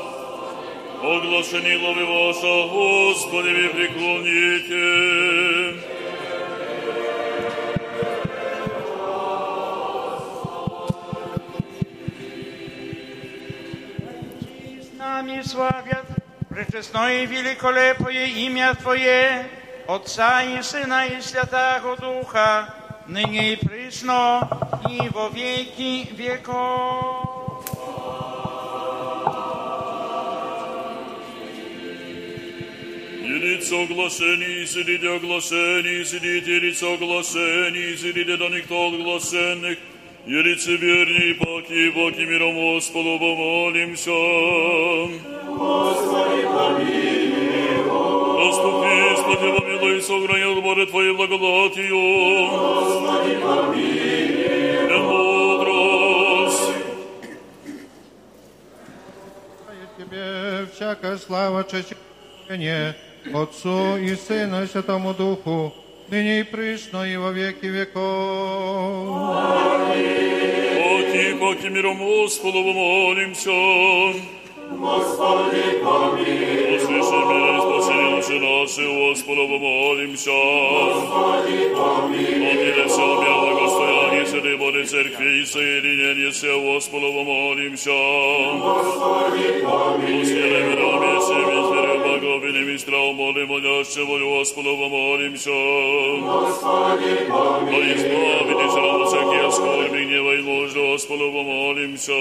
[1.02, 4.84] Оглашени лови ваша, Господи, ви преклоните.
[14.98, 16.06] нами славят
[16.50, 19.46] пречестное и великолепное имя Твое,
[19.88, 22.81] Отца и Сына и Святаго Духа,
[23.12, 23.58] Ducha, nynie
[24.90, 27.32] i wo wieki wieków.
[33.24, 39.78] Ирица оглашений, сидите оглашений, сидите, ирица оглашений, сидите, да никто оглашенных,
[40.26, 44.10] Ирицы верни, паки, паки миром Господу помолимся.
[45.48, 47.52] Господи, помилуй.
[49.31, 51.97] Господи, помилуй, сохрани от боре Твоей благодатью.
[52.51, 54.99] Господи, помилуй.
[55.01, 56.71] Мудрость.
[59.97, 62.95] Тебе всякая слава, честь и поклонение
[63.33, 65.73] Отцу и Сыну и Святому Духу,
[66.09, 69.07] ныне и присно и во веки веков.
[71.07, 73.51] Паки, паки миром Господу помолимся.
[74.71, 76.77] Господи, помилуй.
[76.77, 77.70] Услыши мира и спаси души
[78.61, 80.31] наши, Господу помолимся.
[80.31, 82.25] Господи, помилуй.
[82.27, 87.91] Помилуй все мир благостояние Святой Божьей Церкви и соединение все, Господу помолимся.
[88.59, 90.21] Господи, помилуй.
[90.21, 95.51] Усилий миром и всеми зверем боговинем и страхом Божьим, молящего Господу помолимся.
[96.21, 97.71] Господи, помилуй.
[97.71, 102.13] Да избавите же от всякие скорби, гнева и ложь, Господу помолимся.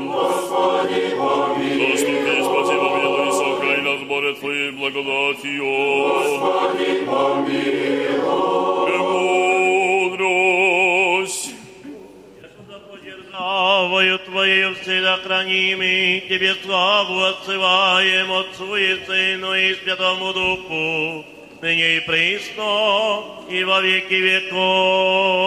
[0.00, 1.92] Господи, помилуй.
[1.92, 3.32] Доступи, спаси, помилуй,
[4.07, 5.65] Боже, Твоей благодатью.
[5.65, 8.87] Господи, помилуй.
[10.07, 10.67] Премудрость.
[13.29, 21.25] Славою Твоею всегда хранимый, Тебе славу отсылаем Отцу и Сыну и Святому Духу,
[21.61, 25.37] ныне и присно, и во веки веков.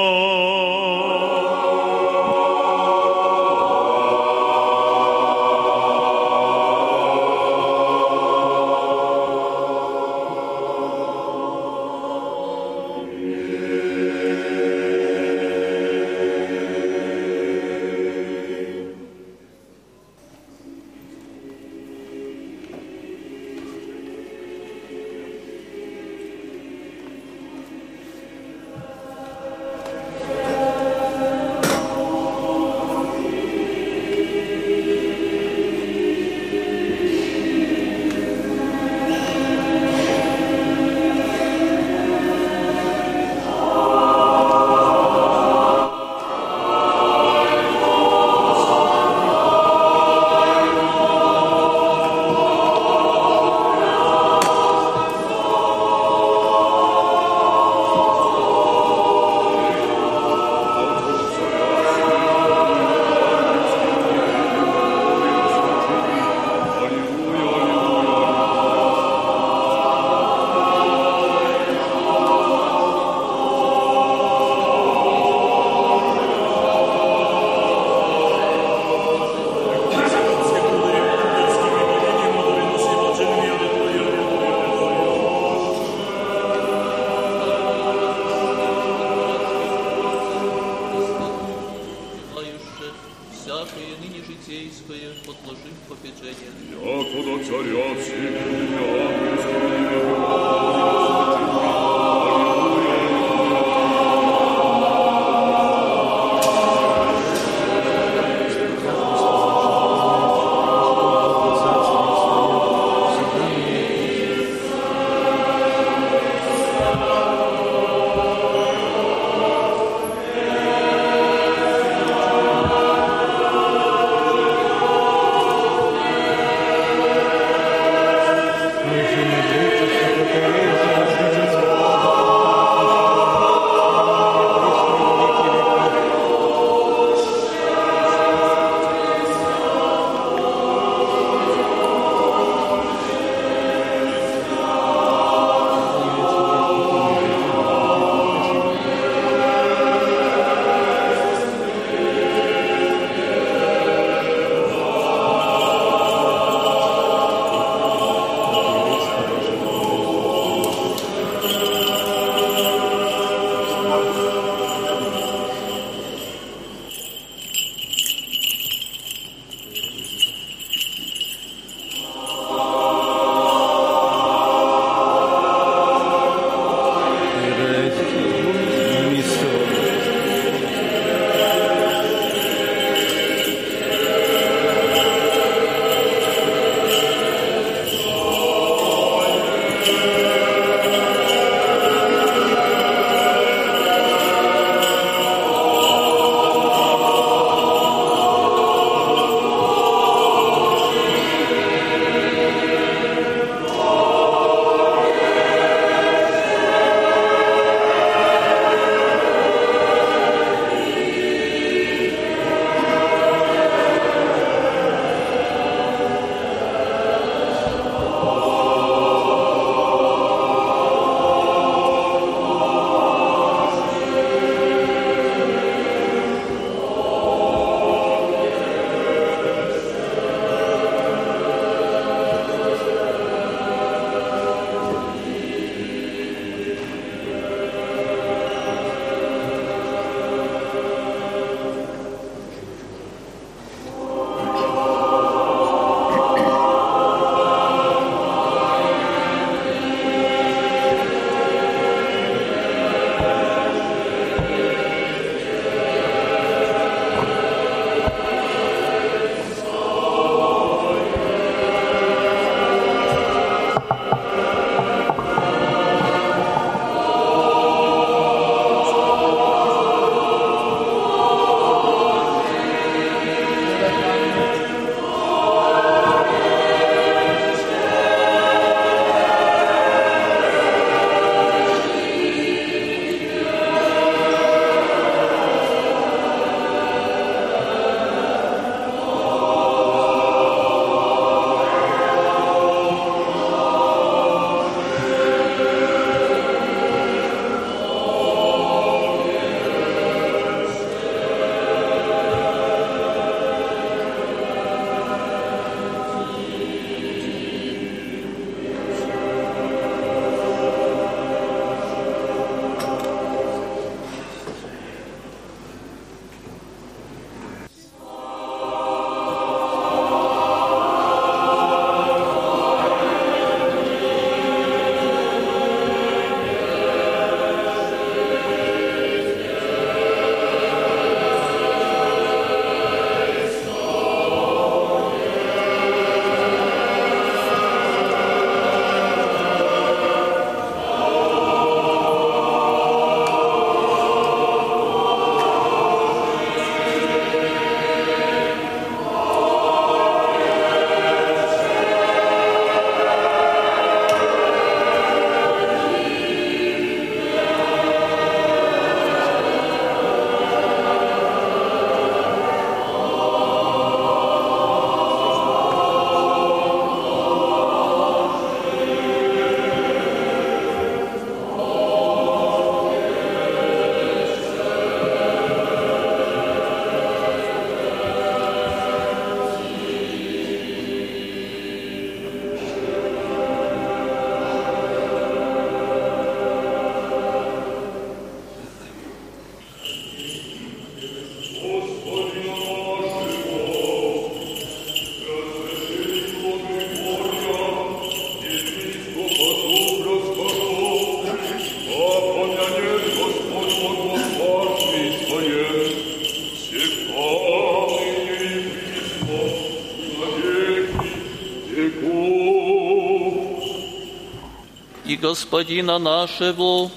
[415.30, 416.90] Господина нашего,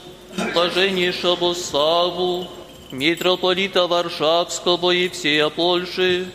[0.55, 2.47] блаженнейшего Саву,
[2.89, 6.31] митрополита Варшавского и всея Польши,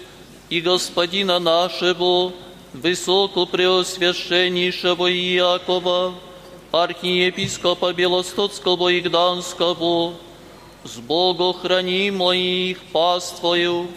[0.48, 2.32] и господина нашего,
[2.72, 6.14] высокопреосвященнейшего Иакова,
[6.70, 10.14] архиепископа Белостоцкого и Гданского,
[10.84, 13.88] с Богохранимо их паствою,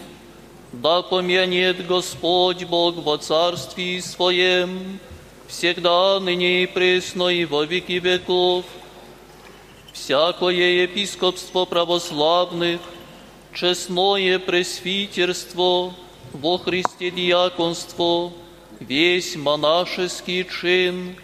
[0.72, 4.98] да помянет Господь Бог во Царстве Своем,
[5.52, 8.64] всегда, ныне и пресно, и во веки веков.
[9.92, 12.80] Всякое епископство православных,
[13.54, 15.92] честное пресвитерство,
[16.32, 18.32] во Христе диаконство,
[18.80, 21.16] весь монашеский чин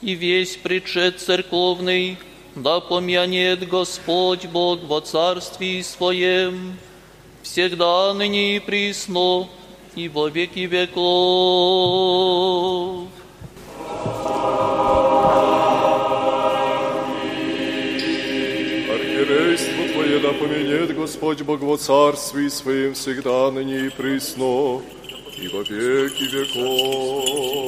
[0.00, 2.16] и весь причет церковный,
[2.54, 6.78] да помянет Господь Бог во Царстве Своем,
[7.42, 9.48] всегда, ныне и присно,
[9.96, 12.12] и во веки веков.
[20.22, 24.80] Да поменет Господь Бог во Царстве Своим всегда, ныне и присно,
[25.36, 27.60] и во веки веков.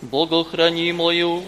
[0.00, 1.42] Богохранимую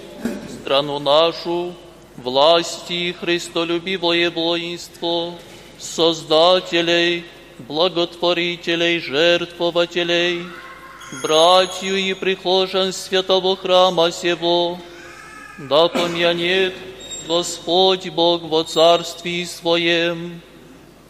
[0.51, 1.73] страну нашу,
[2.19, 5.33] власти христолюбивое воинство,
[5.79, 7.25] создателей,
[7.59, 10.43] благотворителей, жертвователей,
[11.23, 14.79] братью и прихожан святого храма сего,
[15.59, 16.75] да помянет
[17.29, 20.41] Господь Бог во Царстве Своем,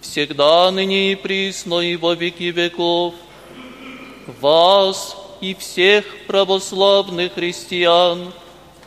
[0.00, 3.14] всегда ныне и присно и во веки веков,
[4.40, 8.32] вас и всех православных христиан,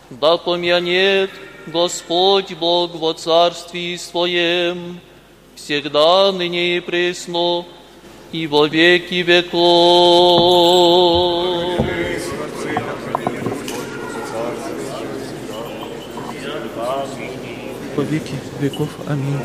[0.09, 1.31] да помянет
[1.67, 4.99] Господь Бог во Царстве Своем,
[5.55, 7.65] всегда ныне и пресно,
[8.31, 10.35] и во веки веков.
[17.96, 18.88] Во веки веков.
[19.06, 19.40] Аминь.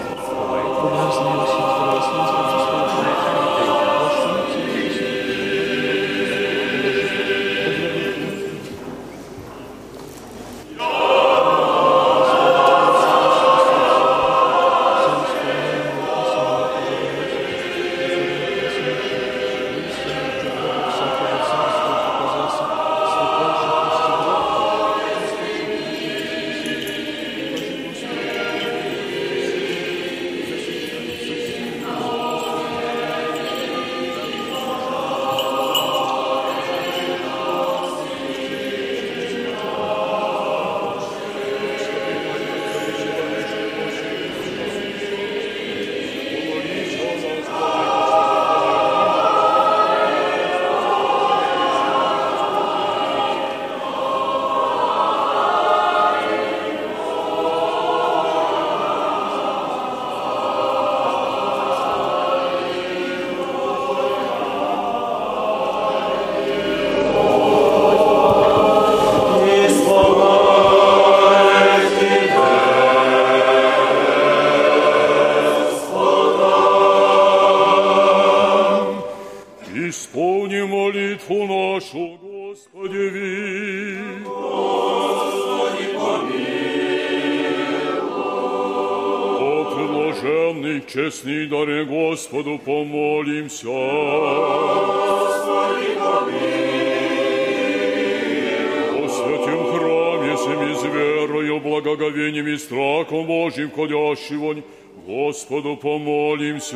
[104.10, 104.62] Ходящего,
[105.06, 106.74] Господу помолимся.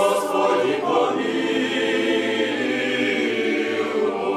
[0.00, 0.80] Господи,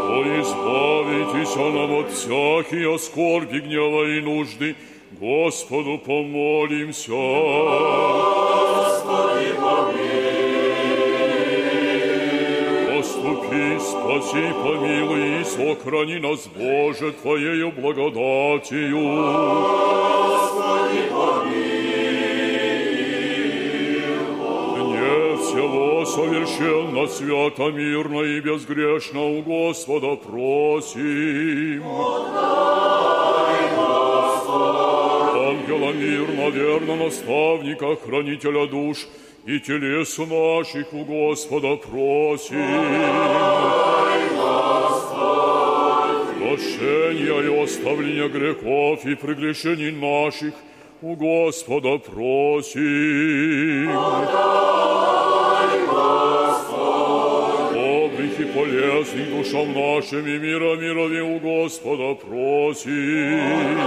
[0.09, 4.75] О, избавитесь нам от всякие скорби, гнева и нужды,
[5.11, 7.11] Господу помолимся.
[8.83, 9.53] Господи,
[12.97, 18.99] Поступи, спаси, помилуй и сохрани нас, Боже, Твоею благодатью.
[18.99, 20.22] Господи,
[26.13, 31.83] совершенно, свято, мирно и безгрешно у Господа просим.
[35.49, 39.07] Ангела мирно, верно наставника, хранителя душ
[39.45, 42.57] и телес наших у Господа просим.
[46.39, 50.53] Прощения и оставления грехов и прегрешений наших
[51.03, 52.81] у Господа просим.
[57.75, 63.79] О грехи полезный душам нашим и мира мирови у Господа просим.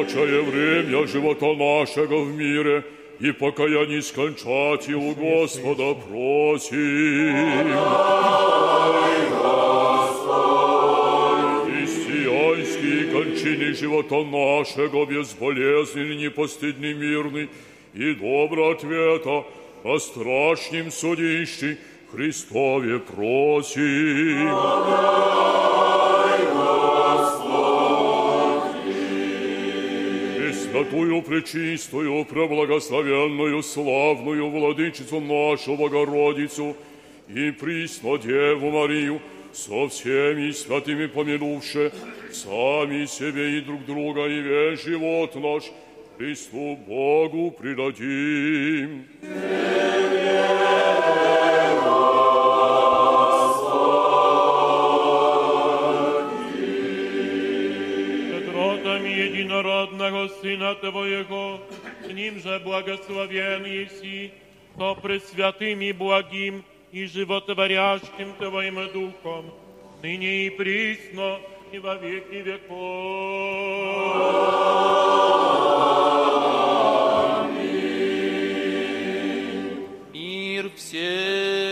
[0.00, 2.84] Очае время живота нашего в мире
[3.20, 7.68] и покаяние скончать у Господа просим.
[10.28, 10.67] Христианские
[13.48, 17.48] кончины живота нашего безболезненный, непостыдный, мирный
[17.94, 19.44] и добро ответа
[19.84, 21.78] о страшнем судищи
[22.12, 24.48] Христове просим.
[30.36, 36.76] Пресвятую, пречистую, преблагословенную, славную владычицу нашу Богородицу
[37.28, 39.20] и присно Деву Марию
[39.52, 41.92] со всеми святыми помянувши,
[42.32, 45.64] сами себе и друг друга, и весь живот наш
[46.16, 49.06] Христу Богу предадим.
[59.58, 61.60] единородного Сына Твоего,
[62.04, 64.32] с Ним же благословен еси,
[64.76, 69.52] то пресвятым и благим, и животворящим Твоим Духом,
[70.02, 71.38] ныне и присно,
[71.72, 72.68] и во веки веков.
[80.12, 81.68] Мир всем.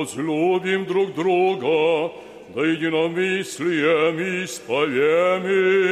[0.00, 2.12] Возлюбим друг друга,
[2.54, 5.90] да единомыслием исповемим.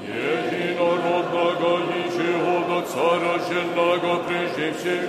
[0.05, 5.03] единородного ничего Царя Женного прежде всех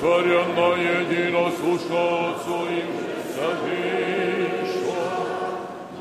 [0.00, 2.90] Stvoren da jedino slušno Otcu im
[3.36, 5.00] zavišo.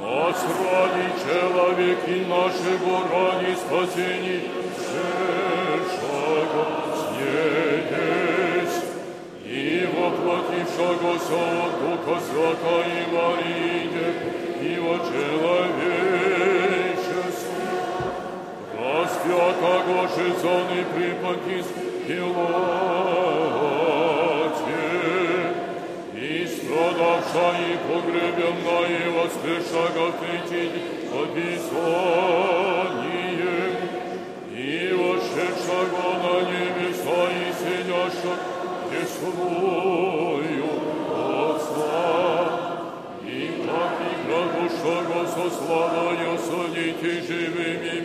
[0.02, 4.40] Nas radi čelavek i našego radi spasenje
[4.80, 6.66] šešaga
[7.00, 8.72] snjedeć.
[9.46, 14.14] I voplativša go sa od Duha Svata i Marije
[14.64, 15.49] i očela
[27.30, 32.14] страдавша и погребенна и воскрешага в третий день описанием,
[34.52, 38.36] и вошедшего на небеса и сидящего
[38.92, 40.72] Десною
[41.16, 42.38] Отца,
[43.24, 43.26] и
[43.66, 47.96] как игра душого со славою судите живым и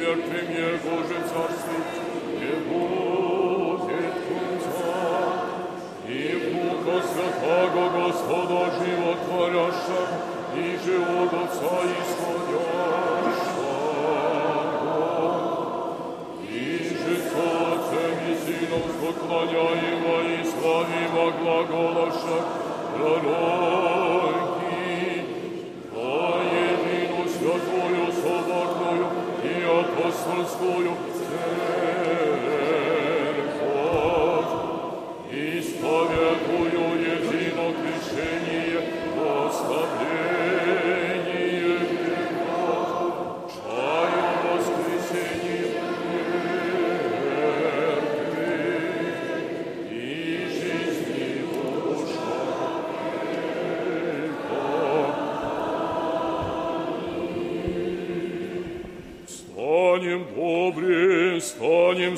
[11.43, 12.93] живот Отца исходящего,
[16.43, 16.53] и
[16.83, 19.92] же с Отцем и Сыном поклоняемо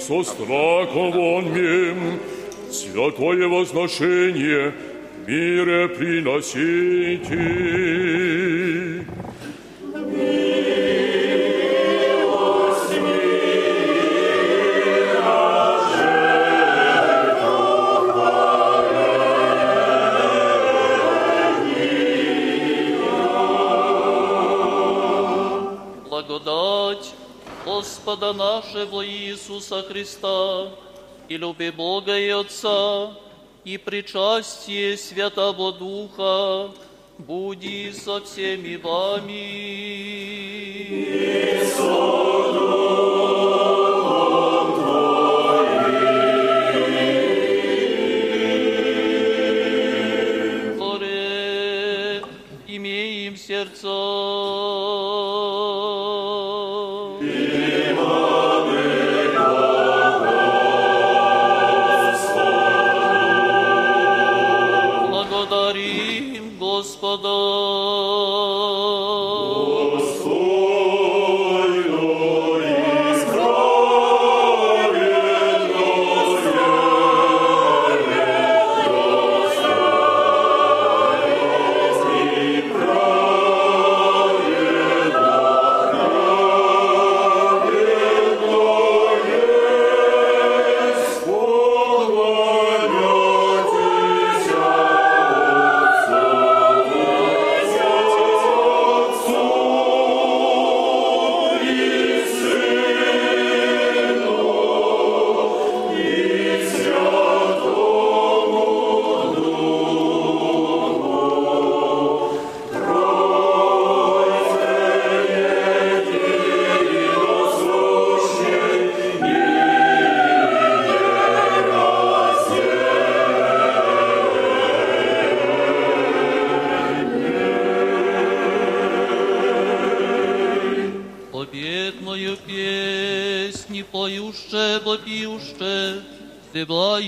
[0.07, 2.21] Со страхом вонмим,
[2.71, 4.73] святое возношение
[5.27, 7.27] мире приносите.
[29.67, 30.69] Иисуса Христа,
[31.29, 33.17] и люби Бога и Отца,
[33.65, 36.71] и причастие Святого Духа,
[37.19, 39.57] буди со всеми вами.
[50.79, 52.23] Горе,
[52.69, 54.86] имеем сердца.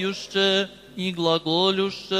[0.08, 2.14] поющее и glagoljušće.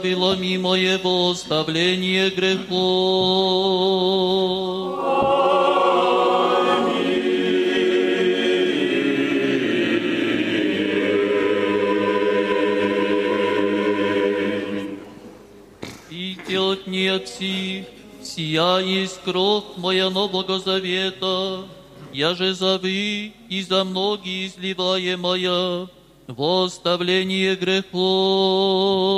[0.00, 2.70] правило моего оставления грехов.
[16.10, 17.86] Идите от не от сих,
[18.22, 21.64] сия есть кровь моя нового завета,
[22.12, 25.88] я же завы и за многие изливаемая,
[26.36, 29.10] во оставление грехов.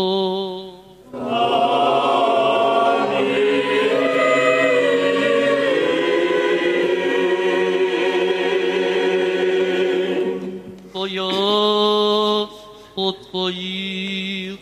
[12.95, 14.59] От Твоих,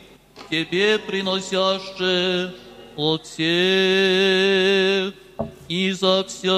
[0.50, 2.52] Тебе приносяще
[2.96, 5.14] от всех
[5.68, 6.50] и за вся.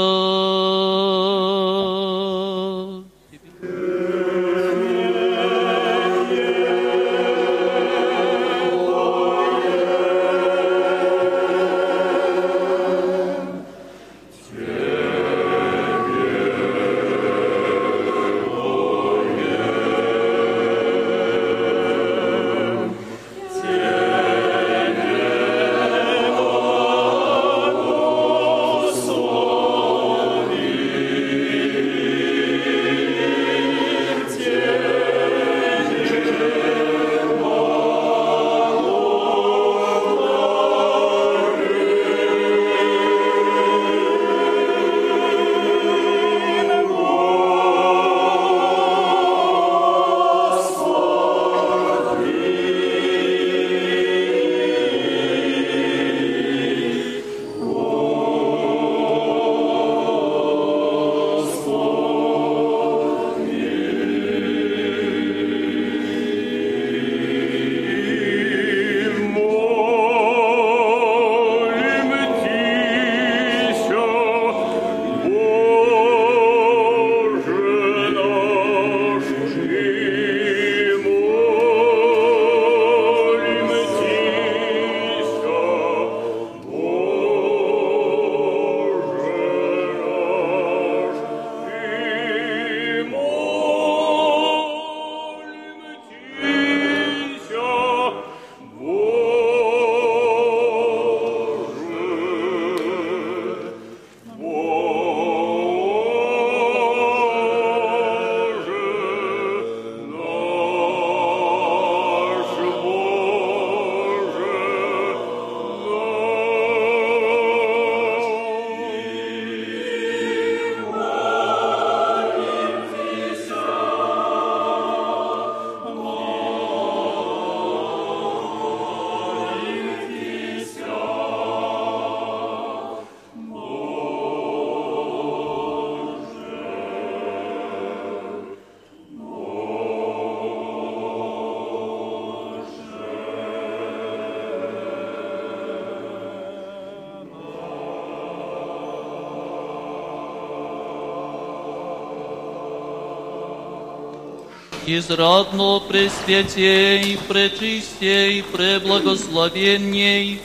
[154.99, 160.41] Израдно пресвятей, пречистей, преблагословенней,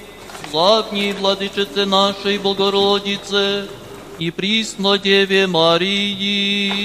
[0.49, 3.68] славней Владычице нашей Богородице
[4.19, 6.78] и присно Деве Марии.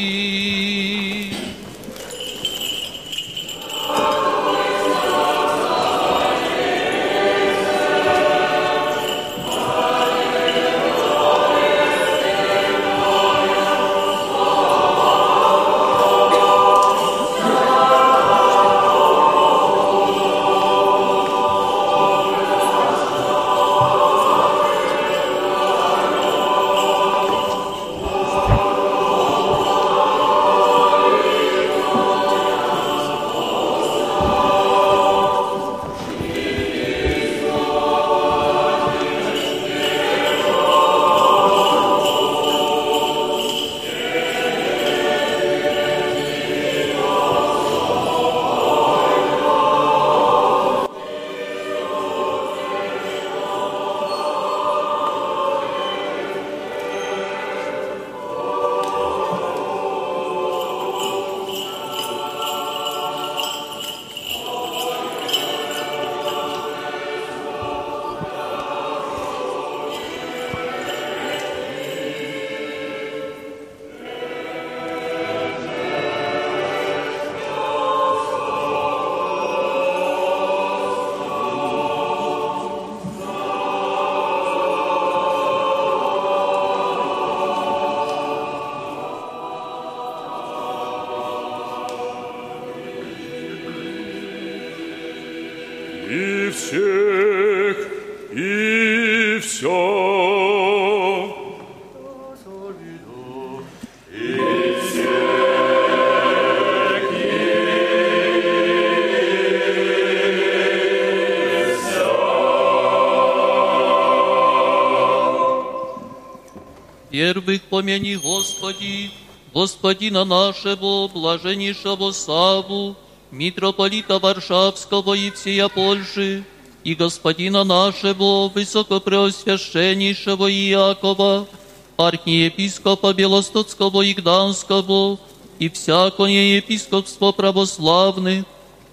[117.31, 119.11] Первых помяни, Господи,
[119.53, 122.97] Господина нашего, блаженнейшего Саву,
[123.31, 126.43] митрополита Варшавского и всея Польши,
[126.83, 131.47] и господина нашего, высокопреосвященнейшего Иакова,
[131.95, 135.17] архиепископа Белостоцкого и Гданского,
[135.59, 138.43] и всякое епископство православных,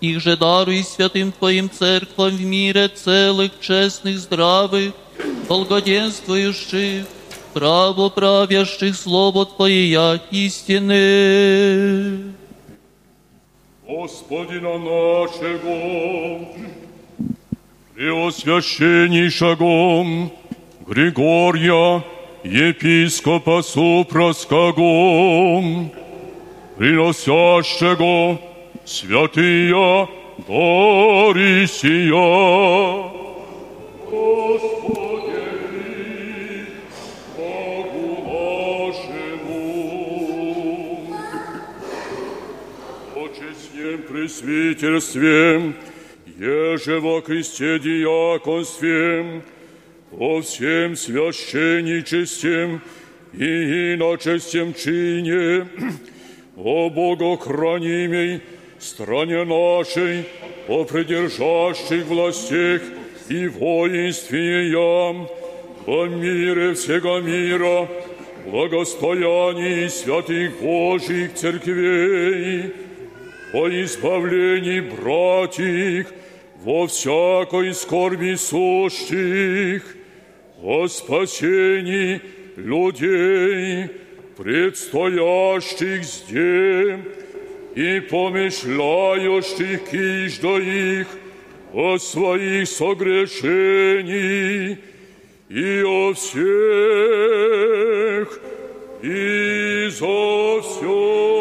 [0.01, 4.93] их же даруй святым Твоим церквам в мире целых, честных, здравых,
[5.49, 7.07] долгоденствующих,
[7.59, 12.35] право правящих слово Твое як истины.
[13.87, 16.49] Господина нашего,
[17.95, 20.31] Преосвященнейшего
[20.87, 22.03] Григория,
[22.43, 25.91] епископа Супроского,
[26.77, 28.39] приносящего
[28.85, 30.09] святые
[30.49, 33.18] дары сия.
[44.30, 45.76] Почестнем пресвитерствем,
[46.38, 49.44] еже во кресте диаконствем,
[50.12, 52.82] во всем священничествем
[53.34, 55.68] и иночестем чине,
[56.56, 58.42] о богохранимой
[58.80, 60.26] стране нашей,
[60.68, 62.82] о придержащих властях
[63.30, 65.28] и воинстве ям,
[65.86, 67.88] о мире всего мира,
[68.46, 72.89] благостоянии святых Божьих церквей,
[73.54, 76.08] о избавлении братьев
[76.64, 79.84] во всякой скорби сущих,
[80.62, 82.22] о спасении
[82.56, 83.90] людей,
[84.38, 87.00] предстоящих здесь,
[87.76, 91.08] и помышляющих киждо их
[91.74, 94.78] о своих согрешений
[95.50, 96.40] и о всех
[99.02, 101.40] и за все.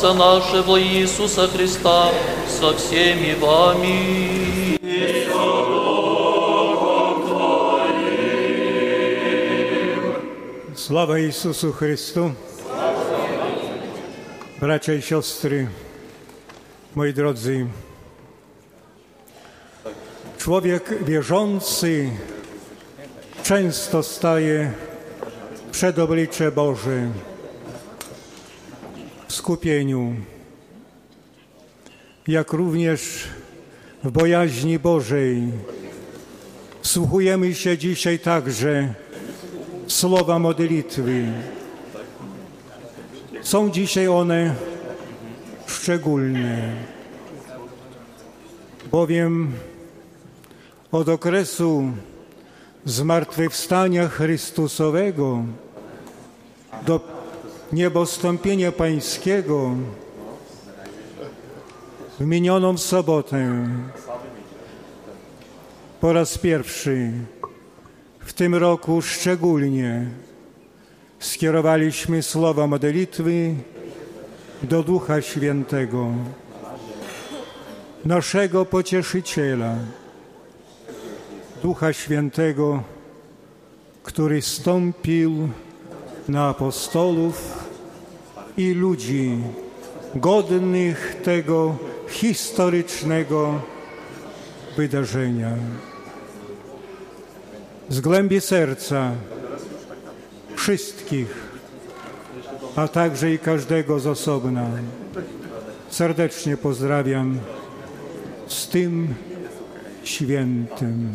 [0.00, 2.10] Спаса нашего Иисуса Христа
[2.48, 4.78] со всеми вами.
[10.74, 12.32] Sława Jezusu Chrystu.
[14.60, 15.68] Bracia i siostry,
[16.94, 17.66] moi drodzy,
[20.38, 22.10] człowiek wierzący
[23.42, 24.72] często staje
[25.72, 27.29] przed oblicze Boże w
[29.41, 30.15] skupieniu,
[32.27, 33.27] jak również
[34.03, 35.43] w bojaźni Bożej.
[36.81, 38.93] Wsłuchujemy się dzisiaj także
[39.87, 41.25] w słowa modlitwy.
[43.41, 44.55] Są dzisiaj one
[45.67, 46.73] szczególne,
[48.91, 49.53] bowiem
[50.91, 51.91] od okresu
[52.85, 55.43] zmartwychwstania Chrystusowego
[56.85, 57.20] do
[57.73, 59.75] niebostąpienia Pańskiego
[62.19, 63.67] w minioną sobotę.
[66.01, 67.11] Po raz pierwszy
[68.19, 70.05] w tym roku szczególnie
[71.19, 73.55] skierowaliśmy słowa modlitwy
[74.63, 76.07] do Ducha Świętego,
[78.05, 79.75] naszego pocieszyciela,
[81.63, 82.83] Ducha Świętego,
[84.03, 85.49] który stąpił
[86.29, 87.60] na apostolów
[88.61, 89.37] i ludzi
[90.15, 91.77] godnych tego
[92.09, 93.61] historycznego
[94.77, 95.51] wydarzenia.
[97.89, 99.11] Z głębi serca
[100.55, 101.51] wszystkich,
[102.75, 104.67] a także i każdego z osobna.
[105.89, 107.39] Serdecznie pozdrawiam
[108.47, 109.13] z tym
[110.03, 111.09] świętym.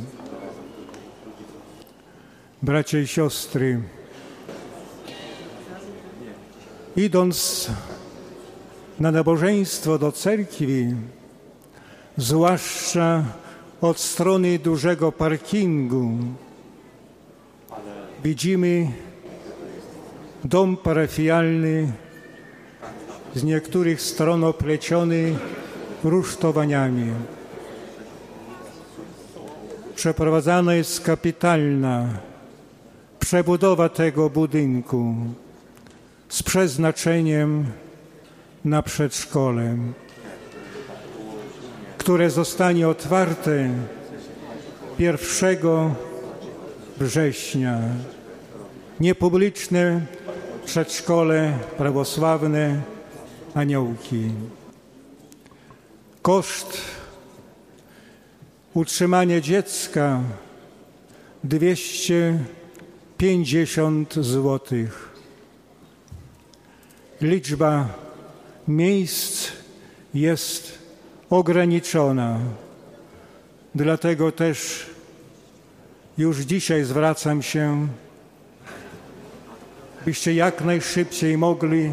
[2.62, 3.80] Bracia i siostry,
[6.96, 7.70] idąc
[9.00, 10.94] na nabożeństwo do cerkwi,
[12.16, 13.24] zwłaszcza
[13.80, 16.10] od strony dużego parkingu,
[18.24, 18.92] widzimy
[20.44, 21.92] dom parafialny
[23.34, 25.38] z niektórych stron opleciony
[26.04, 27.12] rusztowaniami.
[29.94, 32.08] Przeprowadzana jest kapitalna
[33.18, 35.14] przebudowa tego budynku
[36.28, 37.66] z przeznaczeniem
[38.64, 39.76] na przedszkole,
[41.98, 43.70] które zostanie otwarte
[44.98, 45.58] 1
[46.96, 47.80] września.
[49.00, 50.00] Niepubliczne
[50.64, 52.82] przedszkole prawosławne
[53.54, 54.30] aniołki.
[56.22, 56.78] Koszt
[58.74, 60.22] utrzymania dziecka
[61.44, 65.15] 250 złotych.
[67.20, 67.88] Liczba
[68.68, 69.48] miejsc
[70.14, 70.78] jest
[71.30, 72.38] ograniczona.
[73.74, 74.86] Dlatego też
[76.18, 77.88] już dzisiaj zwracam się,
[80.06, 81.92] byście jak najszybciej mogli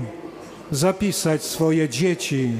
[0.71, 2.51] zapisać swoje dzieci,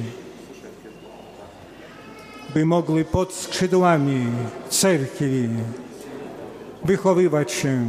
[2.53, 4.25] by mogły pod skrzydłami
[4.69, 5.49] cerkwi
[6.85, 7.87] wychowywać się,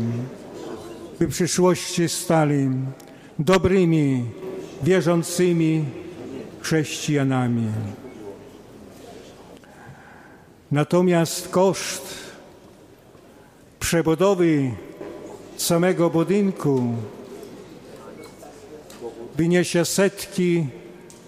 [1.19, 2.71] by w przyszłości stali
[3.39, 4.25] dobrymi,
[4.85, 5.85] wierzącymi
[6.61, 7.67] chrześcijanami.
[10.71, 12.15] Natomiast koszt
[13.81, 14.71] przebudowy
[15.57, 16.95] samego budynku
[19.37, 20.67] wyniesie setki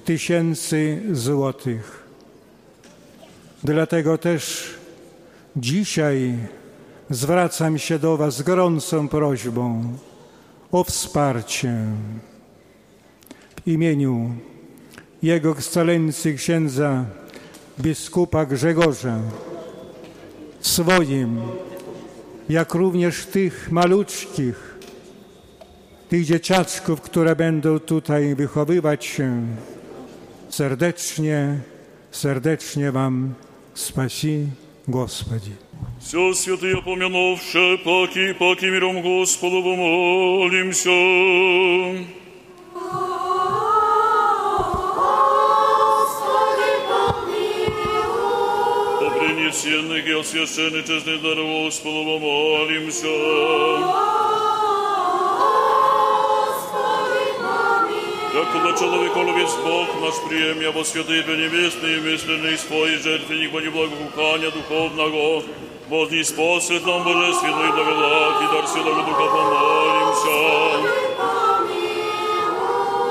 [0.05, 2.05] tysięcy złotych.
[3.65, 4.75] Dlatego też
[5.57, 6.35] dzisiaj
[7.11, 9.97] zwracam się do Was z gorącą prośbą
[10.73, 11.87] o wsparcie
[13.66, 14.36] imieniu
[15.24, 17.06] Jego Ekscelencji księdza
[17.80, 19.20] biskupa Grzegorza
[20.62, 21.42] swoim,
[22.50, 24.78] jak również tych maluczkich,
[26.10, 29.48] tych dzieciaczków, które będą tutaj wychowywać się.
[30.50, 31.60] Serdecznie,
[32.12, 33.34] serdecznie Wam
[33.74, 34.48] спаси,
[34.88, 35.52] Господи.
[36.00, 40.90] Все святые помянувши, паки, паки миром Господу помолимся.
[49.67, 53.07] Принесенных и освященных честных даров Господу помолимся.
[58.35, 65.43] Якобы человеколовец Бог наш приемя во святые небесные мысленные свои жертвенник во неблагоухания духовного,
[65.89, 70.37] возни спосед нам божественную благодать и дар Святого Духа помолимся.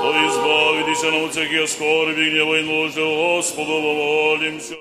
[0.00, 4.76] О избавитесь нам от всяких скорби, гнева и нужды, Господу помолимся.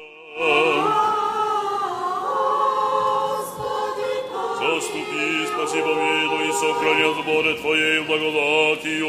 [4.75, 9.07] За Заступи, спаси, помилуй, и сохрани от сборы Твоей благодатью.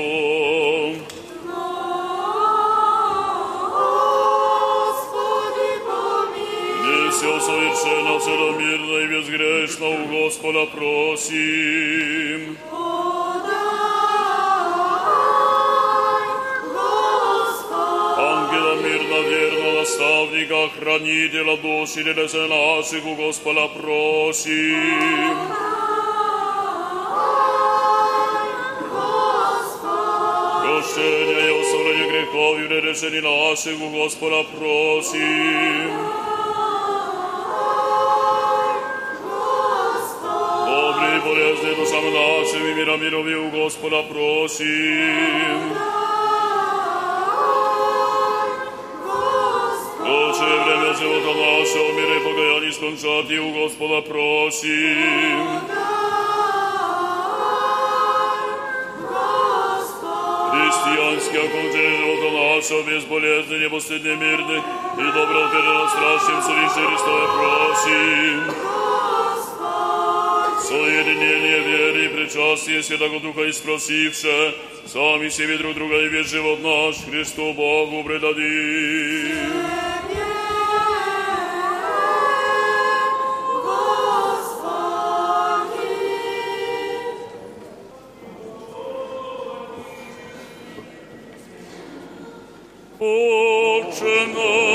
[6.84, 12.58] Не все совершенно, целомирно и безгрешно у Господа просим.
[12.72, 13.45] Ангела
[20.16, 25.38] наставника, хранителя души, небесе наших у Господа просим.
[30.62, 35.92] Прощения и оставление грехов и нерешений наших у Господа просим.
[40.68, 46.05] Добрый и полезный душам нашим и мира мирови у Господа просим.
[50.36, 55.62] Лучшее время живота нашего мира и покаяния скончать и у Господа просим.
[60.52, 68.42] Христианский окончание живота нашего безболезненный, непостыдный, мирный и доброго перед страшным Царице Христове просим.
[70.62, 74.56] Соединение веры и причастие Святого Духа и спросивше,
[74.88, 79.75] сами себе друг друга и весь живот наш Христу Богу предадим.
[93.00, 94.75] Отче наш,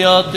[0.00, 0.32] Fiat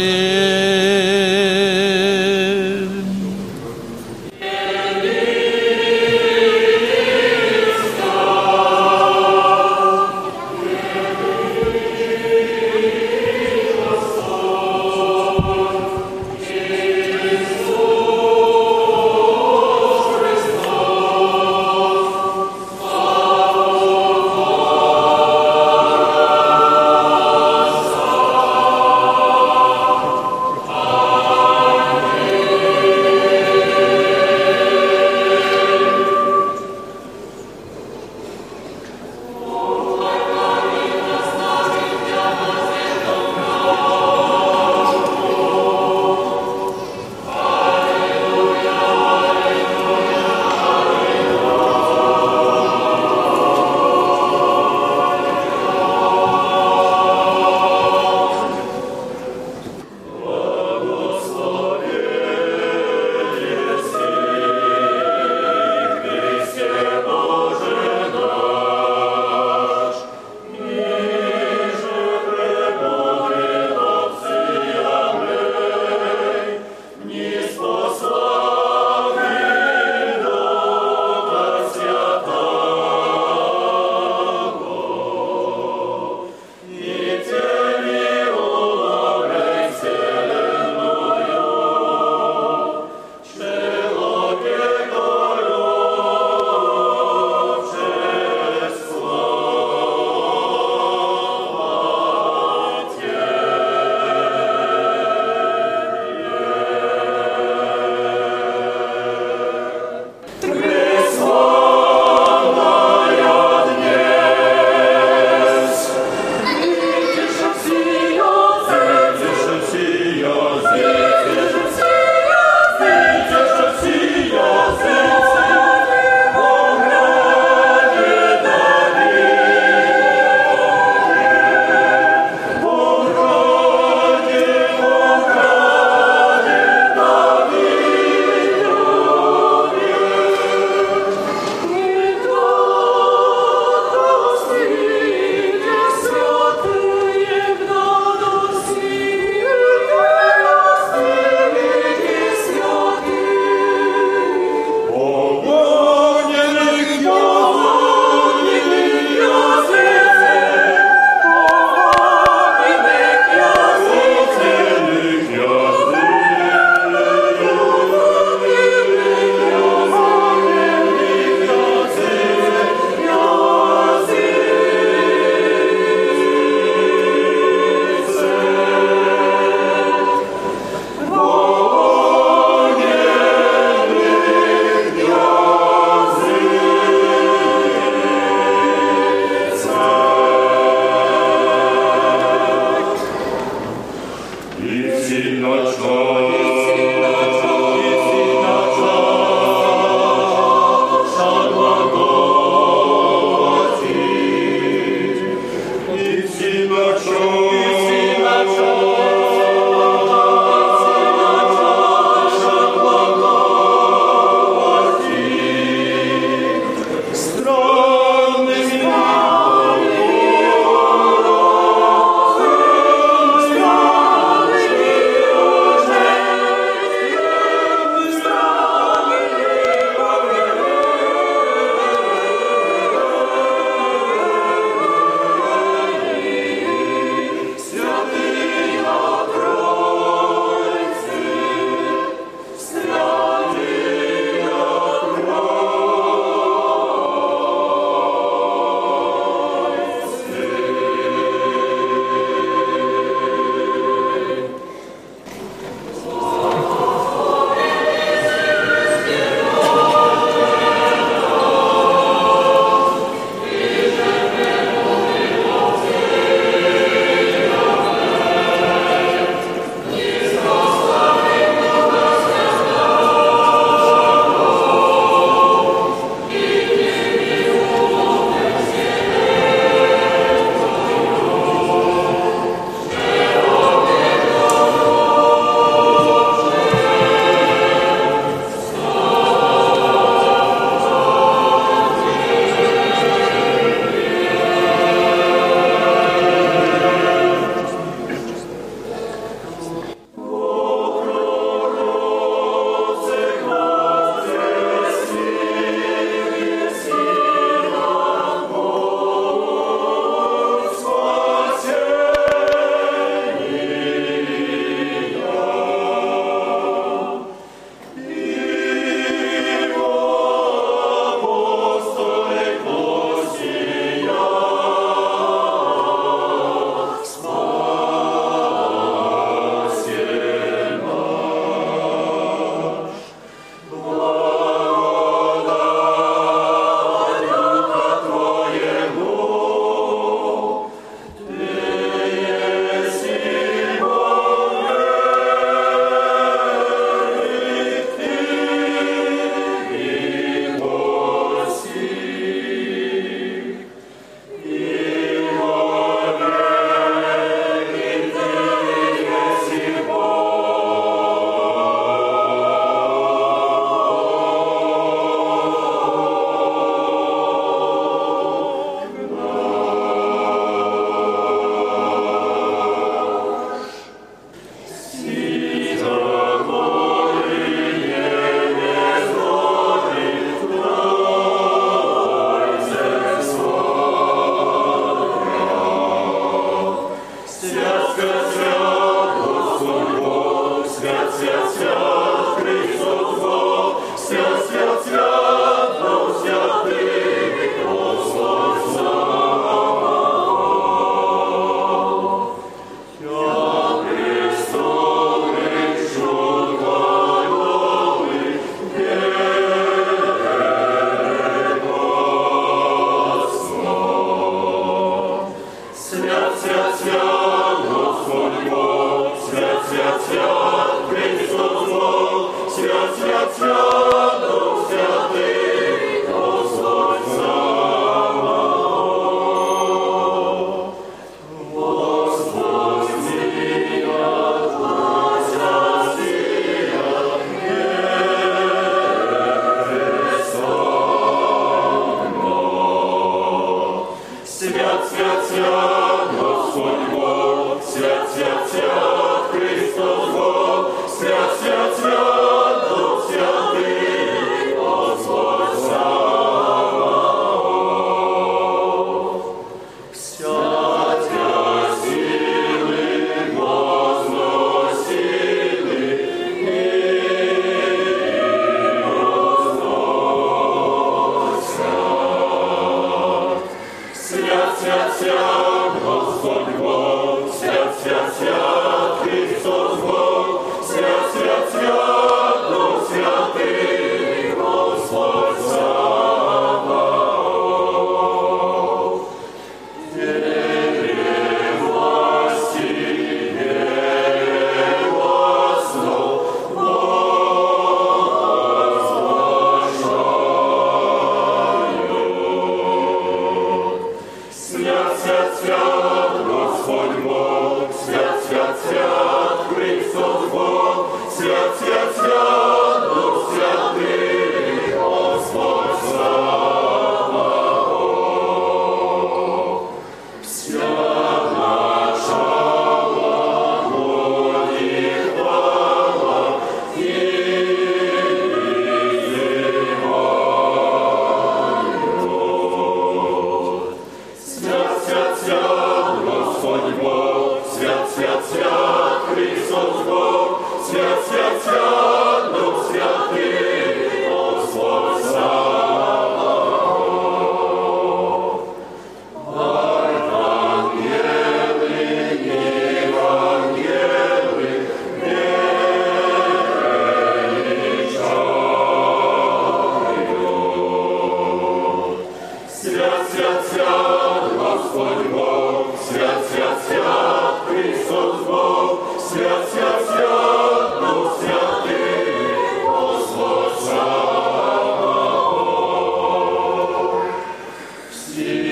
[578.14, 578.43] see.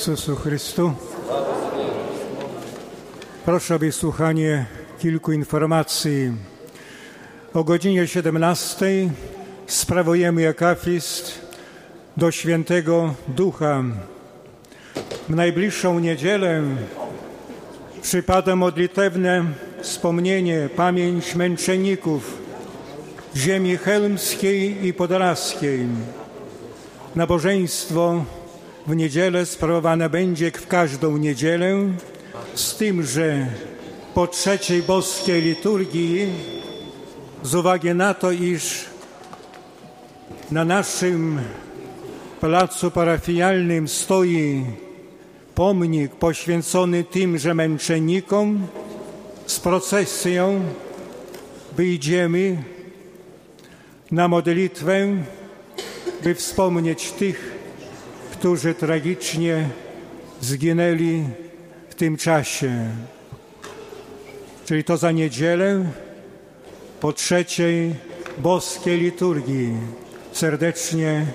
[0.00, 0.92] Jezusu Chrystu.
[3.44, 4.66] Proszę o wysłuchanie
[4.98, 6.32] kilku informacji.
[7.54, 9.10] O godzinie 17
[9.66, 11.40] sprawujemy akafist
[12.16, 13.84] do Świętego Ducha.
[15.28, 16.62] W najbliższą niedzielę
[18.02, 19.44] przypada modlitewne
[19.82, 22.38] wspomnienie, pamięć męczenników
[23.36, 25.86] ziemi chełmskiej i podlaskiej.
[27.16, 28.24] Nabożeństwo
[28.86, 31.76] w niedzielę sprawowane będzie w każdą niedzielę,
[32.54, 33.46] z tym, że
[34.14, 36.28] po trzeciej boskiej liturgii,
[37.42, 38.84] z uwagi na to, iż
[40.50, 41.40] na naszym
[42.40, 44.64] placu parafialnym stoi
[45.54, 48.66] pomnik poświęcony tymże męczennikom,
[49.46, 50.60] z procesją
[51.76, 52.62] wyjdziemy
[54.10, 55.08] na modlitwę,
[56.24, 57.49] by wspomnieć tych,
[58.40, 59.68] którzy tragicznie
[60.40, 61.24] zginęli
[61.88, 62.90] w tym czasie.
[64.64, 65.84] Czyli to za niedzielę
[67.00, 67.94] po trzeciej
[68.38, 69.76] boskiej liturgii.
[70.32, 71.26] Serdecznie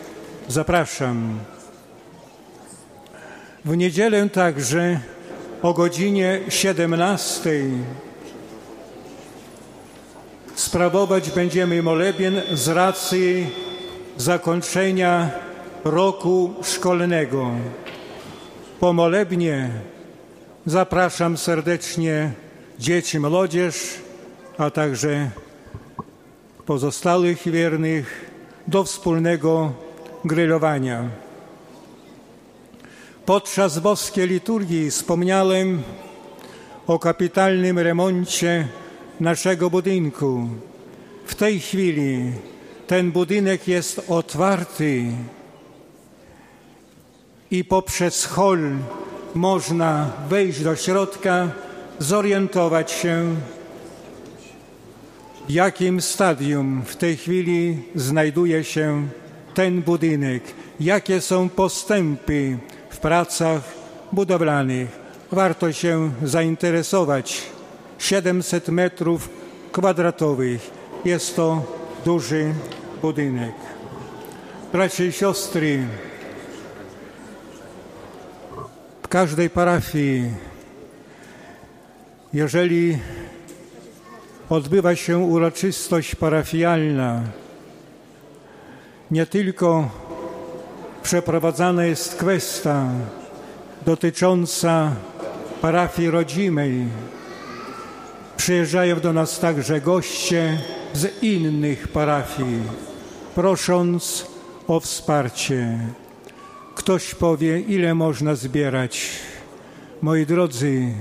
[0.47, 1.39] zapraszam.
[3.65, 4.99] W niedzielę także
[5.61, 7.49] o godzinie 17
[10.55, 13.47] sprawować będziemy molebien z racji
[14.17, 15.44] zakończenia
[15.85, 17.51] roku szkolnego.
[18.79, 19.69] Po molebnie
[20.65, 22.31] zapraszam serdecznie
[22.79, 23.75] dzieci, młodzież,
[24.57, 25.29] a także
[26.65, 28.31] pozostałych wiernych
[28.67, 29.73] do wspólnego
[30.25, 31.09] grillowania.
[33.25, 35.83] Podczas boskiej liturgii wspomniałem
[36.87, 38.67] o kapitalnym remoncie
[39.19, 40.49] naszego budynku.
[41.25, 42.31] W tej chwili
[42.87, 45.05] ten budynek jest otwarty
[47.51, 48.59] i poprzez hol
[49.35, 51.49] można wejść do środka,
[51.99, 53.35] zorientować się,
[55.47, 59.07] w jakim stadium w tej chwili znajduje się
[59.53, 60.43] ten budynek,
[60.79, 62.57] jakie są postępy
[62.89, 63.61] w pracach
[64.11, 64.89] budowlanych.
[65.31, 67.41] Warto się zainteresować.
[67.99, 69.29] 700 metrów
[69.71, 70.71] kwadratowych.
[71.05, 71.63] Jest to
[72.05, 72.53] duży
[73.01, 73.55] budynek.
[74.73, 75.87] Bracia i siostry,
[79.05, 80.31] w każdej parafii,
[82.33, 82.97] jeżeli
[84.49, 87.21] odbywa się uroczystość parafialna,
[89.11, 89.89] nie tylko
[91.03, 92.89] przeprowadzana jest kwestia
[93.85, 94.91] dotycząca
[95.61, 96.87] parafii rodzimej,
[98.37, 100.61] przyjeżdżają do nas także goście
[100.93, 102.61] z innych parafii,
[103.35, 104.25] prosząc
[104.67, 105.79] o wsparcie.
[106.75, 109.09] Ktoś powie, ile można zbierać.
[110.01, 110.93] Moi drodzy,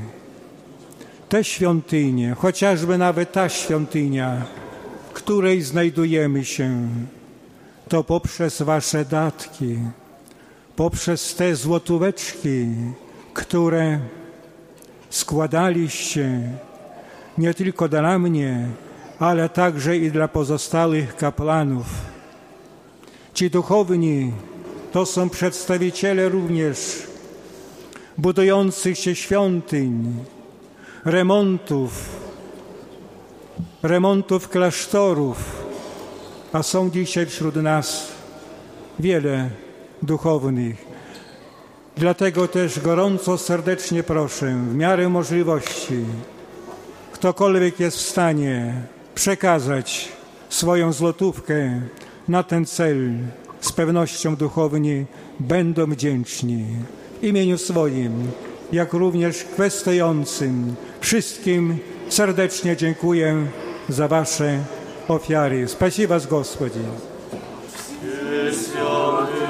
[1.29, 4.43] te świątynie, chociażby nawet ta świątynia,
[5.13, 6.89] której znajdujemy się,
[7.89, 9.79] to poprzez Wasze datki,
[10.77, 12.67] poprzez te złotóweczki,
[13.35, 13.99] które
[15.11, 16.41] składaliście
[17.39, 18.69] nie tylko dla mnie,
[19.19, 21.87] ale także i dla pozostałych kapłanów.
[23.35, 24.33] Ci duchowni
[24.95, 26.79] to są przedstawiciele również
[28.19, 30.25] budujących się świątyń,
[31.05, 32.09] remontów,
[33.83, 35.37] remontów klasztorów,
[36.53, 38.09] a są dzisiaj wśród nas
[38.99, 39.51] wiele
[40.03, 40.85] duchownych.
[41.97, 46.05] Dlatego też gorąco, serdecznie proszę, w miarę możliwości,
[47.13, 48.75] ktokolwiek jest w stanie
[49.15, 50.09] przekazać
[50.49, 51.81] swoją złotówkę
[52.29, 53.11] na ten cel,
[53.64, 55.06] z pewnością duchowni
[55.40, 56.66] będą wdzięczni
[57.22, 58.32] w imieniu swoim,
[58.72, 61.78] jak również kwestującym wszystkim
[62.10, 63.46] serdecznie dziękuję
[63.90, 64.60] za Wasze
[65.08, 65.68] ofiary.
[65.68, 66.80] Спасибо вас, Господи.
[68.82, 69.43] О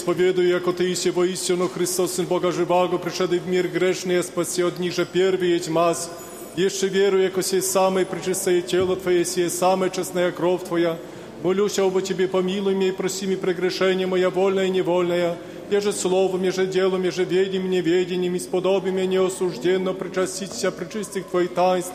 [0.00, 4.62] исповедую, яко Ты иси воистину Христос, Сын Бога живаго, пришедший в мир грешный, а спаси
[4.62, 6.10] от них же первый есть маз.
[6.56, 10.98] Еще верую, яко сей самое пречистое тело Твое, сие самая честная кровь Твоя.
[11.42, 15.36] Молюсь об Тебе, помилуй меня и проси меня прегрешение моя вольное и невольное.
[15.70, 21.92] Еже словом, еже делом, еже ведением, неведением, исподоби меня неосужденно причаститься причистых Твоих таинств,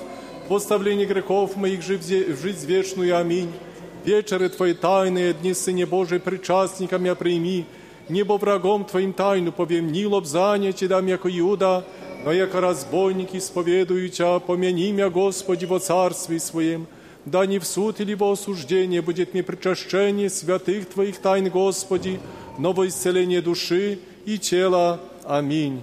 [0.48, 3.18] в оставлении грехов моих жив в жизнь вечную.
[3.18, 3.50] Аминь.
[4.04, 7.66] Вечеры Твои тайные, дни Сыне Божий, причастниками прими,
[8.10, 11.84] небо врагом Твоим тайну повем, ни лобзание Ти дам, яко Иуда,
[12.26, 16.88] но яко разбойник исповедую Тя, помяни мя, Господи, во царстве Своем,
[17.26, 22.20] да не в суд или во осуждение будет мне причащение святых Твоих тайн, Господи,
[22.58, 25.00] но во исцеление души и тела.
[25.24, 25.82] Аминь.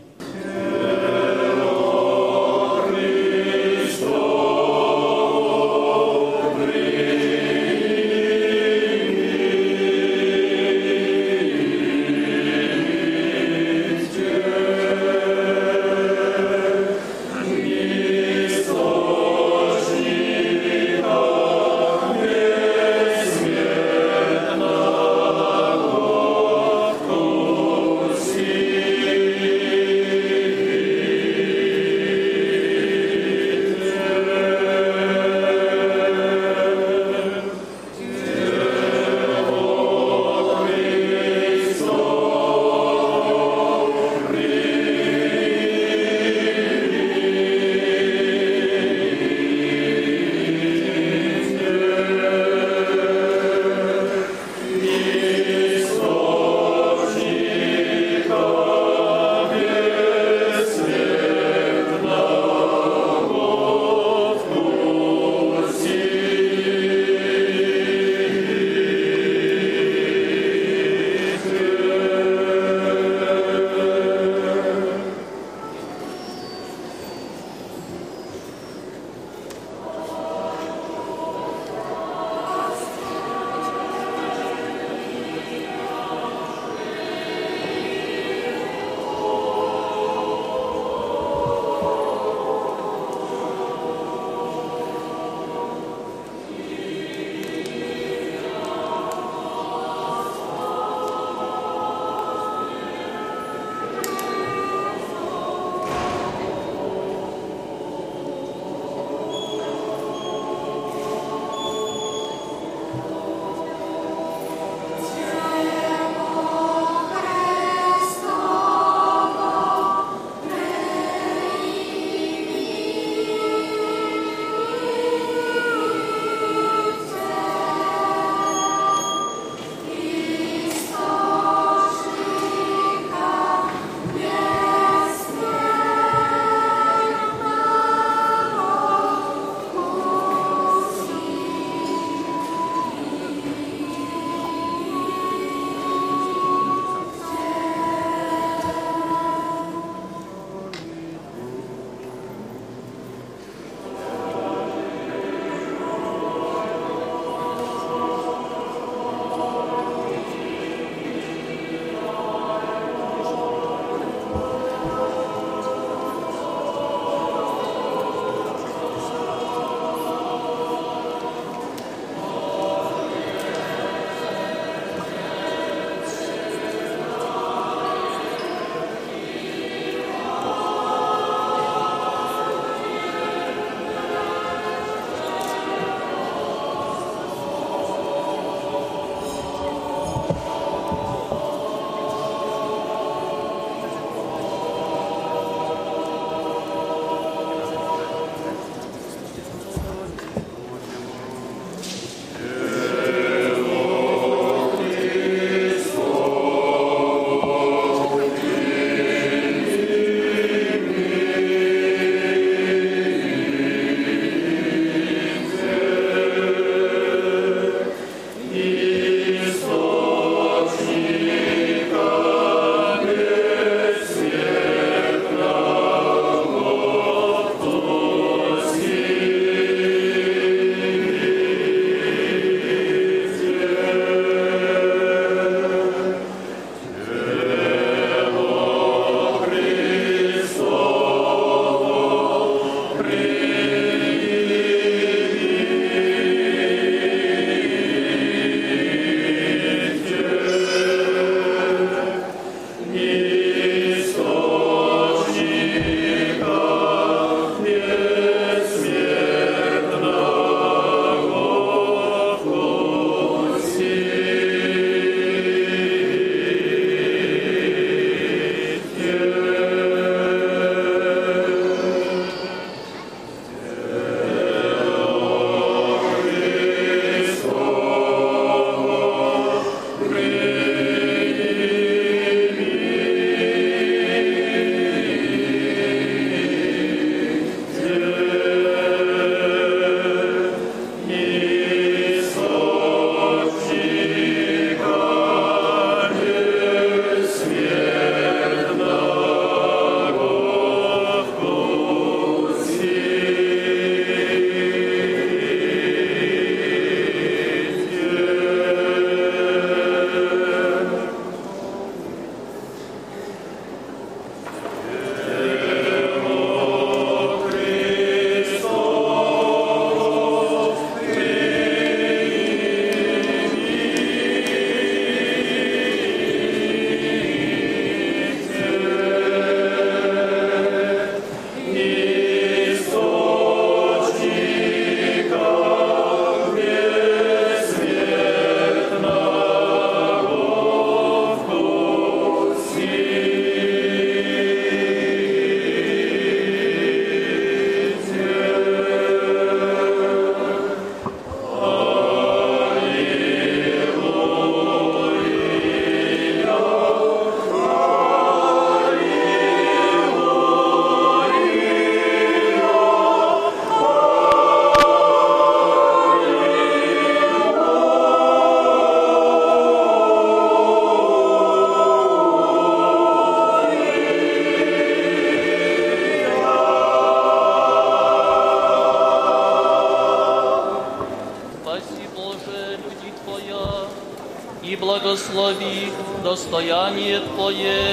[385.13, 385.91] Благослови
[386.23, 387.92] достояние Твое.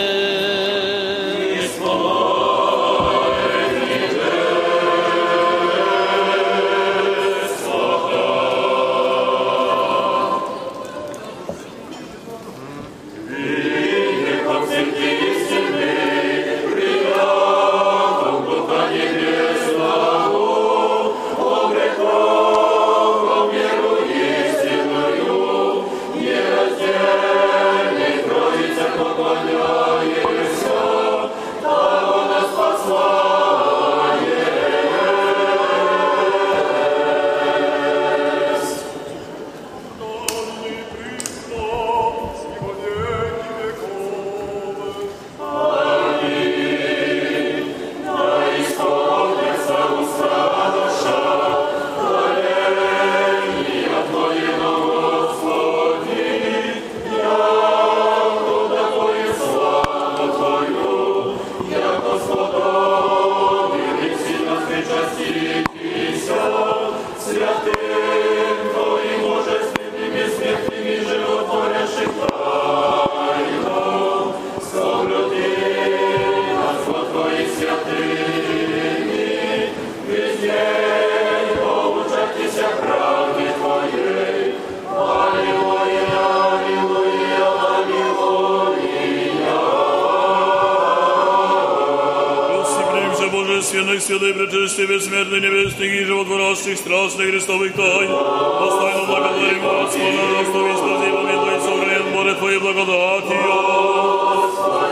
[97.20, 98.10] животворящих, страстных Христовых тайн.
[98.10, 103.38] Достойно благодарим Господа, за что веспроси помилуй, сохранен море Твоей благодатью.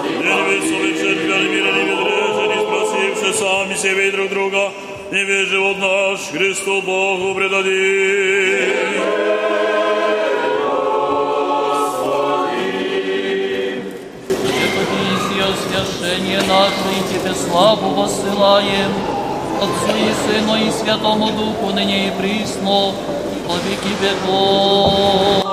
[0.03, 4.71] Не невесовый церкви, мира не ведрежен, не спросивши сами себе и друг друга,
[5.11, 7.71] не весь живот наш Христу Богу предадим.
[14.93, 18.91] Виси освящение наше, и Тебе славу воссылаем,
[19.61, 25.43] Отцу и Сыну и Святому Духу, ныне и присно, и во веки веков.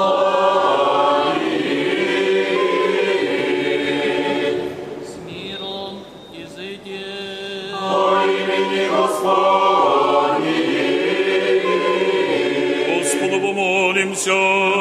[5.07, 5.95] С миром
[6.33, 7.07] изыди.
[12.99, 14.74] Господу помолимся.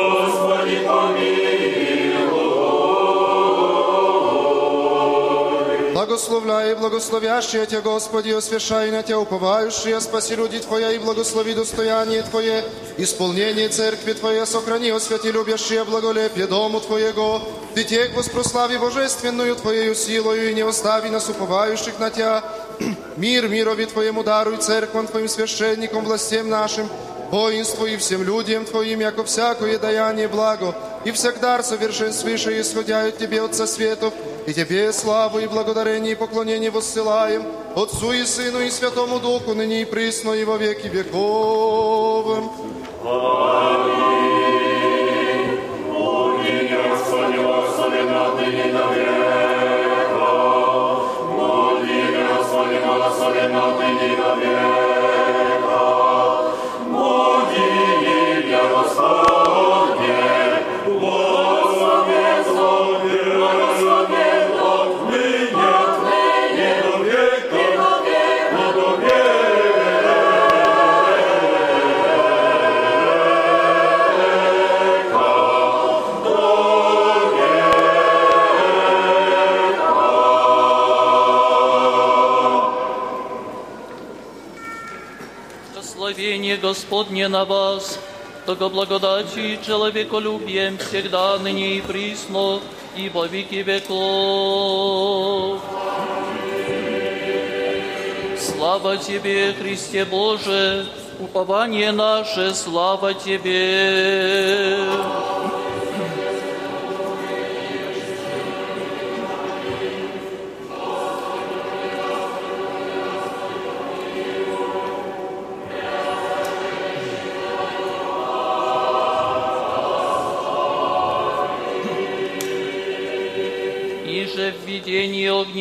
[6.25, 12.23] Благословляй и благословящие Тебя, Господи, освящай на Тебя уповающие, спаси люди Твоя и благослови достояние
[12.23, 12.65] Твое,
[12.97, 17.43] исполнение церкви Твоей, сохрани, освяти любящие благолепие дому Твоего,
[17.75, 22.43] тех воспрослави божественную Твоею силою и не остави нас уповающих на Тебя.
[23.19, 26.89] Мир мирови Твоему даруй, церквам Твоим священникам, властям нашим,
[27.31, 30.75] воинству и всем людям Твоим, яко всякое даяние благо,
[31.05, 34.15] и всегда совершенствующее исходя от Тебе, Отца Светов,
[34.47, 37.45] и Тебе славу и благодарение и поклонение воссылаем,
[37.75, 42.45] Отцу и Сыну и Святому Духу, ныне и присно и во веки веков.
[43.03, 44.04] Господи,
[86.65, 87.99] Господне на вас,
[88.47, 92.59] того благодати и человеколюбием всегда, ныне и присно,
[92.97, 95.61] и во веки веков.
[98.39, 100.87] Слава Тебе, Христе Боже,
[101.21, 104.89] упование наше, слава Тебе.
[104.89, 105.34] Иже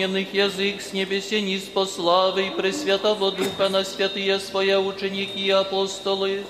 [0.02, 5.50] огненных язык с небесе низ по славы и Пресвятого Духа на святые своя ученики и
[5.50, 6.44] апостолы,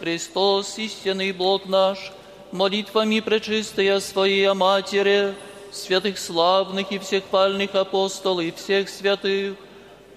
[0.00, 2.12] Христос, истинный Бог наш,
[2.52, 5.34] молитвами пречистая Своей Матери,
[5.72, 9.54] святых славных и всех пальных апостолов и всех святых,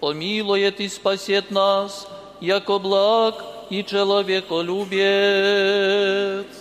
[0.02, 2.06] помилует и спасет нас,
[2.42, 6.61] яко благ и человеколюбец.